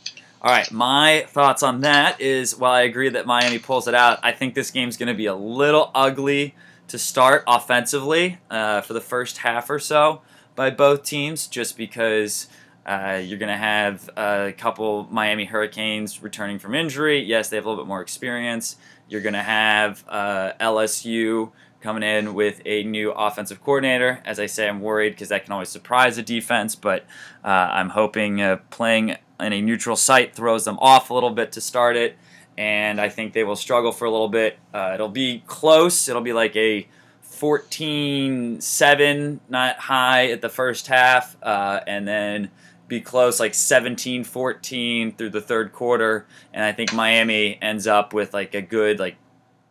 All 0.41 0.51
right, 0.51 0.71
my 0.71 1.25
thoughts 1.27 1.63
on 1.63 1.81
that 1.81 2.21
is 2.21 2.57
while 2.57 2.71
I 2.71 2.81
agree 2.81 3.09
that 3.09 3.25
Miami 3.25 3.59
pulls 3.59 3.87
it 3.87 3.93
out, 3.93 4.19
I 4.23 4.31
think 4.31 4.53
this 4.53 4.71
game's 4.71 4.95
going 4.95 5.07
to 5.07 5.13
be 5.13 5.25
a 5.25 5.35
little 5.35 5.91
ugly 5.93 6.55
to 6.87 6.97
start 6.97 7.43
offensively 7.45 8.37
uh, 8.49 8.81
for 8.81 8.93
the 8.93 9.01
first 9.01 9.39
half 9.39 9.69
or 9.69 9.79
so 9.79 10.21
by 10.55 10.69
both 10.69 11.03
teams, 11.03 11.45
just 11.45 11.77
because 11.77 12.47
uh, 12.89 13.21
you're 13.23 13.37
going 13.37 13.51
to 13.51 13.55
have 13.55 14.09
a 14.17 14.51
couple 14.57 15.07
Miami 15.11 15.45
Hurricanes 15.45 16.23
returning 16.23 16.57
from 16.57 16.73
injury. 16.73 17.21
Yes, 17.21 17.49
they 17.49 17.55
have 17.55 17.67
a 17.67 17.69
little 17.69 17.83
bit 17.83 17.87
more 17.87 18.01
experience. 18.01 18.77
You're 19.07 19.21
going 19.21 19.33
to 19.33 19.43
have 19.43 20.03
uh, 20.09 20.53
LSU 20.59 21.51
coming 21.81 22.01
in 22.01 22.33
with 22.33 22.63
a 22.65 22.83
new 22.83 23.11
offensive 23.11 23.63
coordinator. 23.63 24.23
As 24.25 24.39
I 24.39 24.47
say, 24.47 24.67
I'm 24.67 24.81
worried 24.81 25.11
because 25.11 25.29
that 25.29 25.43
can 25.43 25.53
always 25.53 25.69
surprise 25.69 26.17
a 26.17 26.23
defense, 26.23 26.73
but 26.73 27.05
uh, 27.45 27.47
I'm 27.47 27.89
hoping 27.89 28.41
uh, 28.41 28.57
playing 28.71 29.17
in 29.39 29.53
a 29.53 29.61
neutral 29.61 29.95
site 29.95 30.33
throws 30.33 30.65
them 30.65 30.79
off 30.79 31.11
a 31.11 31.13
little 31.13 31.29
bit 31.29 31.51
to 31.51 31.61
start 31.61 31.95
it, 31.95 32.17
and 32.57 32.99
I 32.99 33.09
think 33.09 33.33
they 33.33 33.43
will 33.43 33.55
struggle 33.55 33.91
for 33.91 34.05
a 34.05 34.11
little 34.11 34.29
bit. 34.29 34.57
Uh, 34.73 34.93
it'll 34.95 35.09
be 35.09 35.43
close. 35.45 36.09
It'll 36.09 36.23
be 36.23 36.33
like 36.33 36.55
a 36.55 36.87
14-7, 37.23 39.39
not 39.47 39.77
high 39.77 40.31
at 40.31 40.41
the 40.41 40.49
first 40.49 40.87
half, 40.87 41.37
uh, 41.43 41.81
and 41.85 42.07
then 42.07 42.49
be 42.89 42.99
close 42.99 43.39
like 43.39 43.53
17-14 43.53 45.17
through 45.17 45.29
the 45.29 45.41
third 45.41 45.71
quarter, 45.71 46.25
and 46.53 46.63
I 46.63 46.71
think 46.71 46.93
Miami 46.93 47.57
ends 47.61 47.87
up 47.87 48.13
with 48.13 48.33
like 48.33 48.53
a 48.55 48.61
good 48.61 48.99
like 48.99 49.15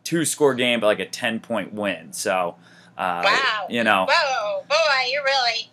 two 0.03 0.25
score 0.25 0.53
game, 0.55 0.79
but 0.79 0.87
like 0.87 0.99
a 0.99 1.05
10 1.05 1.39
point 1.39 1.73
win. 1.73 2.13
So, 2.13 2.55
uh, 2.97 3.21
Wow. 3.25 3.67
you 3.69 3.83
know. 3.83 4.07
Whoa, 4.09 4.63
boy, 4.67 4.75
you're 5.11 5.23
really, 5.23 5.69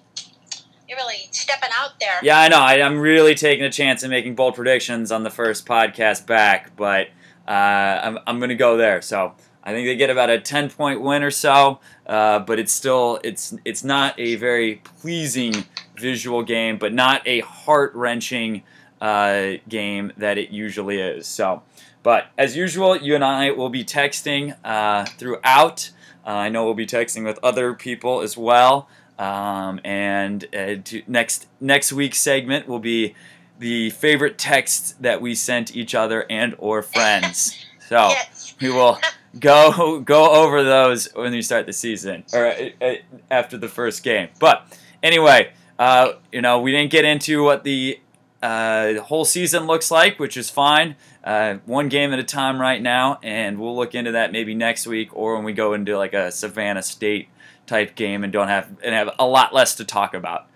you're 0.89 0.99
really 0.99 1.29
stepping 1.31 1.71
out 1.75 1.99
there. 2.01 2.19
Yeah, 2.23 2.39
I 2.39 2.49
know. 2.49 2.59
I, 2.59 2.83
I'm 2.83 2.99
really 2.99 3.35
taking 3.35 3.65
a 3.65 3.71
chance 3.71 4.03
and 4.03 4.11
making 4.11 4.35
bold 4.35 4.55
predictions 4.55 5.11
on 5.11 5.23
the 5.23 5.31
first 5.31 5.67
podcast 5.67 6.27
back, 6.27 6.77
but 6.77 7.09
uh, 7.49 7.51
I'm, 7.51 8.19
I'm 8.27 8.39
going 8.39 8.51
to 8.51 8.55
go 8.57 8.77
there. 8.77 9.01
So 9.03 9.35
I 9.65 9.73
think 9.73 9.87
they 9.87 9.97
get 9.97 10.11
about 10.11 10.31
a 10.31 10.39
10 10.41 10.71
point 10.71 11.01
win 11.01 11.23
or 11.23 11.31
so, 11.31 11.81
uh, 12.07 12.41
but 12.41 12.59
it's 12.59 12.73
still 12.73 13.21
it's 13.25 13.55
it's 13.65 13.83
not 13.85 14.19
a 14.19 14.35
very 14.37 14.77
pleasing 15.01 15.65
visual 15.99 16.43
game, 16.43 16.79
but 16.79 16.93
not 16.93 17.27
a 17.27 17.41
heart 17.41 17.95
wrenching 17.95 18.63
uh, 19.01 19.53
game 19.69 20.13
that 20.17 20.39
it 20.39 20.51
usually 20.51 21.01
is. 21.01 21.27
So, 21.27 21.63
but 22.03 22.27
as 22.39 22.57
usual, 22.57 22.97
you 22.97 23.15
and 23.15 23.25
I 23.25 23.51
will 23.51 23.69
be 23.71 23.85
texting 23.85 24.57
uh, 24.65 25.05
throughout. 25.05 25.91
Uh, 26.27 26.31
I 26.31 26.49
know 26.49 26.65
we'll 26.65 26.75
be 26.75 26.87
texting 26.87 27.25
with 27.25 27.39
other 27.43 27.75
people 27.75 28.21
as 28.21 28.37
well. 28.37 28.89
Um, 29.19 29.81
and 29.85 30.45
uh, 30.55 30.77
to 30.85 31.03
next 31.07 31.47
next 31.61 31.93
week's 31.93 32.21
segment 32.21 32.69
will 32.69 32.79
be 32.81 33.15
the 33.59 33.89
favorite 33.91 34.37
texts 34.37 34.95
that 35.01 35.23
we 35.23 35.35
sent 35.35 35.75
each 35.75 35.95
other 35.95 36.27
and 36.29 36.55
or 36.59 36.83
friends. 36.83 37.65
So 37.89 38.09
Yes. 38.09 38.55
we 38.61 38.71
will 38.71 38.99
go 39.41 40.01
go 40.01 40.33
over 40.33 40.63
those 40.63 41.09
when 41.15 41.33
we 41.33 41.41
start 41.41 41.65
the 41.67 41.73
season 41.73 42.25
or 42.35 42.47
uh, 42.47 42.69
uh, 42.83 42.95
after 43.31 43.57
the 43.57 43.69
first 43.69 44.03
game. 44.03 44.29
But 44.39 44.67
anyway, 45.03 45.53
uh, 45.79 46.13
you 46.33 46.43
know 46.43 46.61
we 46.61 46.73
didn't 46.73 46.91
get 46.91 47.05
into 47.05 47.43
what 47.43 47.65
the 47.65 47.99
uh, 48.43 49.01
whole 49.01 49.25
season 49.25 49.67
looks 49.67 49.91
like, 49.91 50.19
which 50.19 50.37
is 50.37 50.51
fine. 50.51 50.97
Uh, 51.25 51.57
one 51.65 51.89
game 51.89 52.13
at 52.13 52.19
a 52.19 52.25
time 52.25 52.61
right 52.61 52.81
now, 52.81 53.19
and 53.23 53.59
we'll 53.59 53.75
look 53.75 53.95
into 53.95 54.13
that 54.13 54.31
maybe 54.31 54.55
next 54.55 54.87
week 54.87 55.09
or 55.13 55.35
when 55.35 55.45
we 55.45 55.53
go 55.53 55.73
into 55.73 55.97
like 55.97 56.15
a 56.15 56.31
Savannah 56.31 56.83
State 56.83 57.29
type 57.67 57.97
game 57.97 58.23
and 58.23 58.33
don't 58.33 58.49
have 58.49 58.69
and 58.85 58.95
have 58.95 59.11
a 59.19 59.27
lot 59.27 59.53
less 59.53 59.75
to 59.75 59.85
talk 59.85 60.15
about. 60.15 60.47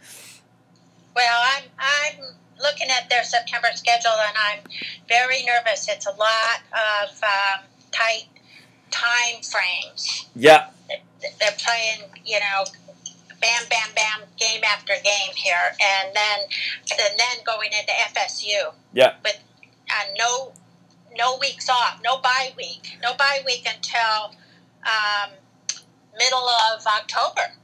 Well, 1.16 1.40
I'm, 1.56 1.64
I'm 1.78 2.24
looking 2.62 2.88
at 2.88 3.11
their 3.11 3.24
September 3.24 3.68
schedule 3.74 4.12
and 4.12 4.37
I'm 4.38 4.61
very 5.09 5.42
nervous. 5.44 5.88
It's 5.88 6.06
a 6.06 6.12
lot 6.12 6.61
of 6.72 7.22
um, 7.22 7.64
tight 7.90 8.28
time 8.90 9.42
frames. 9.42 10.28
Yeah, 10.37 10.68
They're 11.20 11.50
playing, 11.59 12.11
you 12.24 12.38
know, 12.38 12.64
bam, 13.40 13.62
bam, 13.68 13.88
bam, 13.94 14.29
game 14.38 14.62
after 14.64 14.92
game 15.03 15.35
here, 15.35 15.74
and 15.81 16.14
then 16.14 16.40
and 16.90 17.18
then 17.18 17.44
going 17.44 17.70
into 17.72 17.92
FSU. 18.14 18.72
Yeah. 18.92 19.14
With 19.24 19.42
uh, 19.90 20.05
no 20.18 20.53
no 21.16 21.38
weeks 21.38 21.68
off, 21.68 22.00
no 22.05 22.18
bye 22.20 22.53
week, 22.57 22.96
no 23.03 23.14
bye 23.16 23.42
week 23.44 23.66
until 23.66 24.37
um, 24.85 25.31
middle 26.16 26.48
of 26.48 26.87
October. 26.87 27.55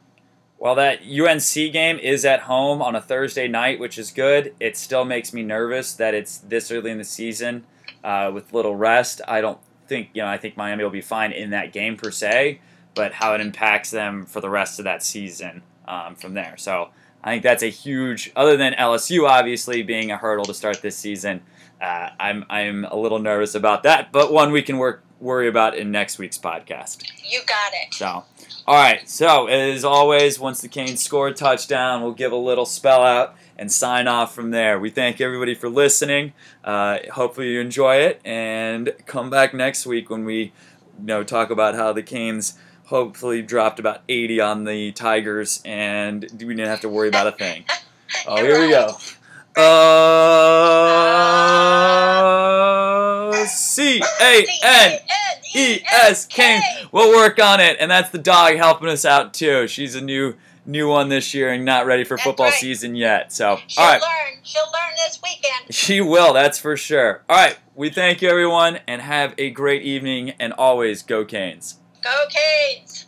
Well, 0.58 0.74
that 0.76 1.00
UNC 1.02 1.72
game 1.72 1.98
is 1.98 2.24
at 2.24 2.40
home 2.40 2.80
on 2.80 2.96
a 2.96 3.00
Thursday 3.00 3.46
night, 3.46 3.78
which 3.78 3.98
is 3.98 4.10
good. 4.10 4.54
It 4.58 4.76
still 4.76 5.04
makes 5.04 5.34
me 5.34 5.42
nervous 5.42 5.92
that 5.94 6.14
it's 6.14 6.38
this 6.38 6.70
early 6.70 6.90
in 6.90 6.98
the 6.98 7.04
season 7.04 7.66
uh, 8.02 8.30
with 8.32 8.54
little 8.54 8.74
rest. 8.74 9.20
I 9.28 9.42
don't 9.42 9.58
think, 9.86 10.10
you 10.14 10.22
know, 10.22 10.28
I 10.28 10.38
think 10.38 10.56
Miami 10.56 10.82
will 10.82 10.90
be 10.90 11.02
fine 11.02 11.32
in 11.32 11.50
that 11.50 11.74
game 11.74 11.96
per 11.98 12.10
se, 12.10 12.60
but 12.96 13.12
how 13.12 13.34
it 13.34 13.40
impacts 13.40 13.92
them 13.92 14.26
for 14.26 14.40
the 14.40 14.50
rest 14.50 14.80
of 14.80 14.84
that 14.84 15.02
season 15.02 15.62
um, 15.86 16.16
from 16.16 16.34
there. 16.34 16.56
So 16.56 16.88
I 17.22 17.30
think 17.30 17.44
that's 17.44 17.62
a 17.62 17.70
huge, 17.70 18.32
other 18.34 18.56
than 18.56 18.72
LSU 18.72 19.28
obviously 19.28 19.82
being 19.82 20.10
a 20.10 20.16
hurdle 20.16 20.46
to 20.46 20.54
start 20.54 20.82
this 20.82 20.96
season, 20.96 21.42
uh, 21.80 22.08
I'm, 22.18 22.44
I'm 22.48 22.84
a 22.86 22.96
little 22.96 23.18
nervous 23.18 23.54
about 23.54 23.84
that, 23.84 24.10
but 24.10 24.32
one 24.32 24.50
we 24.50 24.62
can 24.62 24.78
work 24.78 25.04
worry 25.20 25.48
about 25.48 25.76
in 25.76 25.90
next 25.90 26.18
week's 26.18 26.38
podcast. 26.38 27.02
You 27.24 27.40
got 27.46 27.72
it. 27.72 27.94
So, 27.94 28.24
all 28.66 28.74
right. 28.74 29.08
So, 29.08 29.46
as 29.46 29.84
always, 29.84 30.38
once 30.38 30.60
the 30.60 30.68
Canes 30.68 31.02
score 31.02 31.28
a 31.28 31.34
touchdown, 31.34 32.02
we'll 32.02 32.12
give 32.12 32.32
a 32.32 32.36
little 32.36 32.66
spell 32.66 33.02
out 33.02 33.34
and 33.58 33.72
sign 33.72 34.06
off 34.06 34.34
from 34.34 34.50
there. 34.50 34.78
We 34.78 34.90
thank 34.90 35.20
everybody 35.20 35.54
for 35.54 35.68
listening. 35.68 36.32
Uh, 36.62 36.98
hopefully, 37.12 37.52
you 37.52 37.60
enjoy 37.60 37.96
it, 37.96 38.20
and 38.24 38.92
come 39.06 39.30
back 39.30 39.54
next 39.54 39.86
week 39.86 40.10
when 40.10 40.24
we, 40.24 40.38
you 40.38 40.52
know, 40.98 41.24
talk 41.24 41.50
about 41.50 41.74
how 41.74 41.92
the 41.92 42.02
Canes 42.02 42.58
hopefully 42.86 43.42
dropped 43.42 43.78
about 43.78 44.02
80 44.08 44.40
on 44.40 44.64
the 44.64 44.92
Tigers, 44.92 45.60
and 45.64 46.22
we 46.32 46.46
didn't 46.54 46.66
have 46.66 46.80
to 46.80 46.88
worry 46.88 47.08
about 47.08 47.26
a 47.26 47.32
thing. 47.32 47.64
Oh, 48.28 48.36
here 48.36 48.60
we 48.60 48.68
go. 48.70 48.96
Uh, 53.26 53.44
C 53.46 54.00
A 54.20 54.46
N 54.62 54.98
E 55.54 55.80
S 55.92 56.24
Kane. 56.26 56.62
We'll 56.92 57.10
work 57.10 57.38
on 57.40 57.60
it, 57.60 57.76
and 57.80 57.90
that's 57.90 58.10
the 58.10 58.18
dog 58.18 58.54
helping 58.56 58.88
us 58.88 59.04
out 59.04 59.34
too. 59.34 59.66
She's 59.66 59.94
a 59.96 60.00
new 60.00 60.34
new 60.64 60.88
one 60.88 61.08
this 61.08 61.34
year 61.34 61.50
and 61.52 61.64
not 61.64 61.84
ready 61.86 62.04
for 62.04 62.16
That's 62.16 62.24
football 62.24 62.46
right. 62.46 62.54
season 62.54 62.94
yet. 62.96 63.32
So, 63.32 63.58
She'll 63.66 63.82
all 63.84 63.90
right, 63.92 64.00
learn. 64.00 64.38
She'll 64.42 64.62
learn 64.62 64.94
this 64.96 65.20
weekend. 65.22 65.74
she 65.74 66.00
will. 66.00 66.32
That's 66.32 66.58
for 66.58 66.76
sure. 66.76 67.22
All 67.28 67.36
right, 67.36 67.56
we 67.74 67.90
thank 67.90 68.22
you 68.22 68.28
everyone, 68.28 68.78
and 68.86 69.02
have 69.02 69.34
a 69.38 69.50
great 69.50 69.82
evening. 69.82 70.30
And 70.38 70.52
always 70.52 71.02
go 71.02 71.24
Canes. 71.24 71.78
Go 72.06 72.26
Canes. 72.30 73.05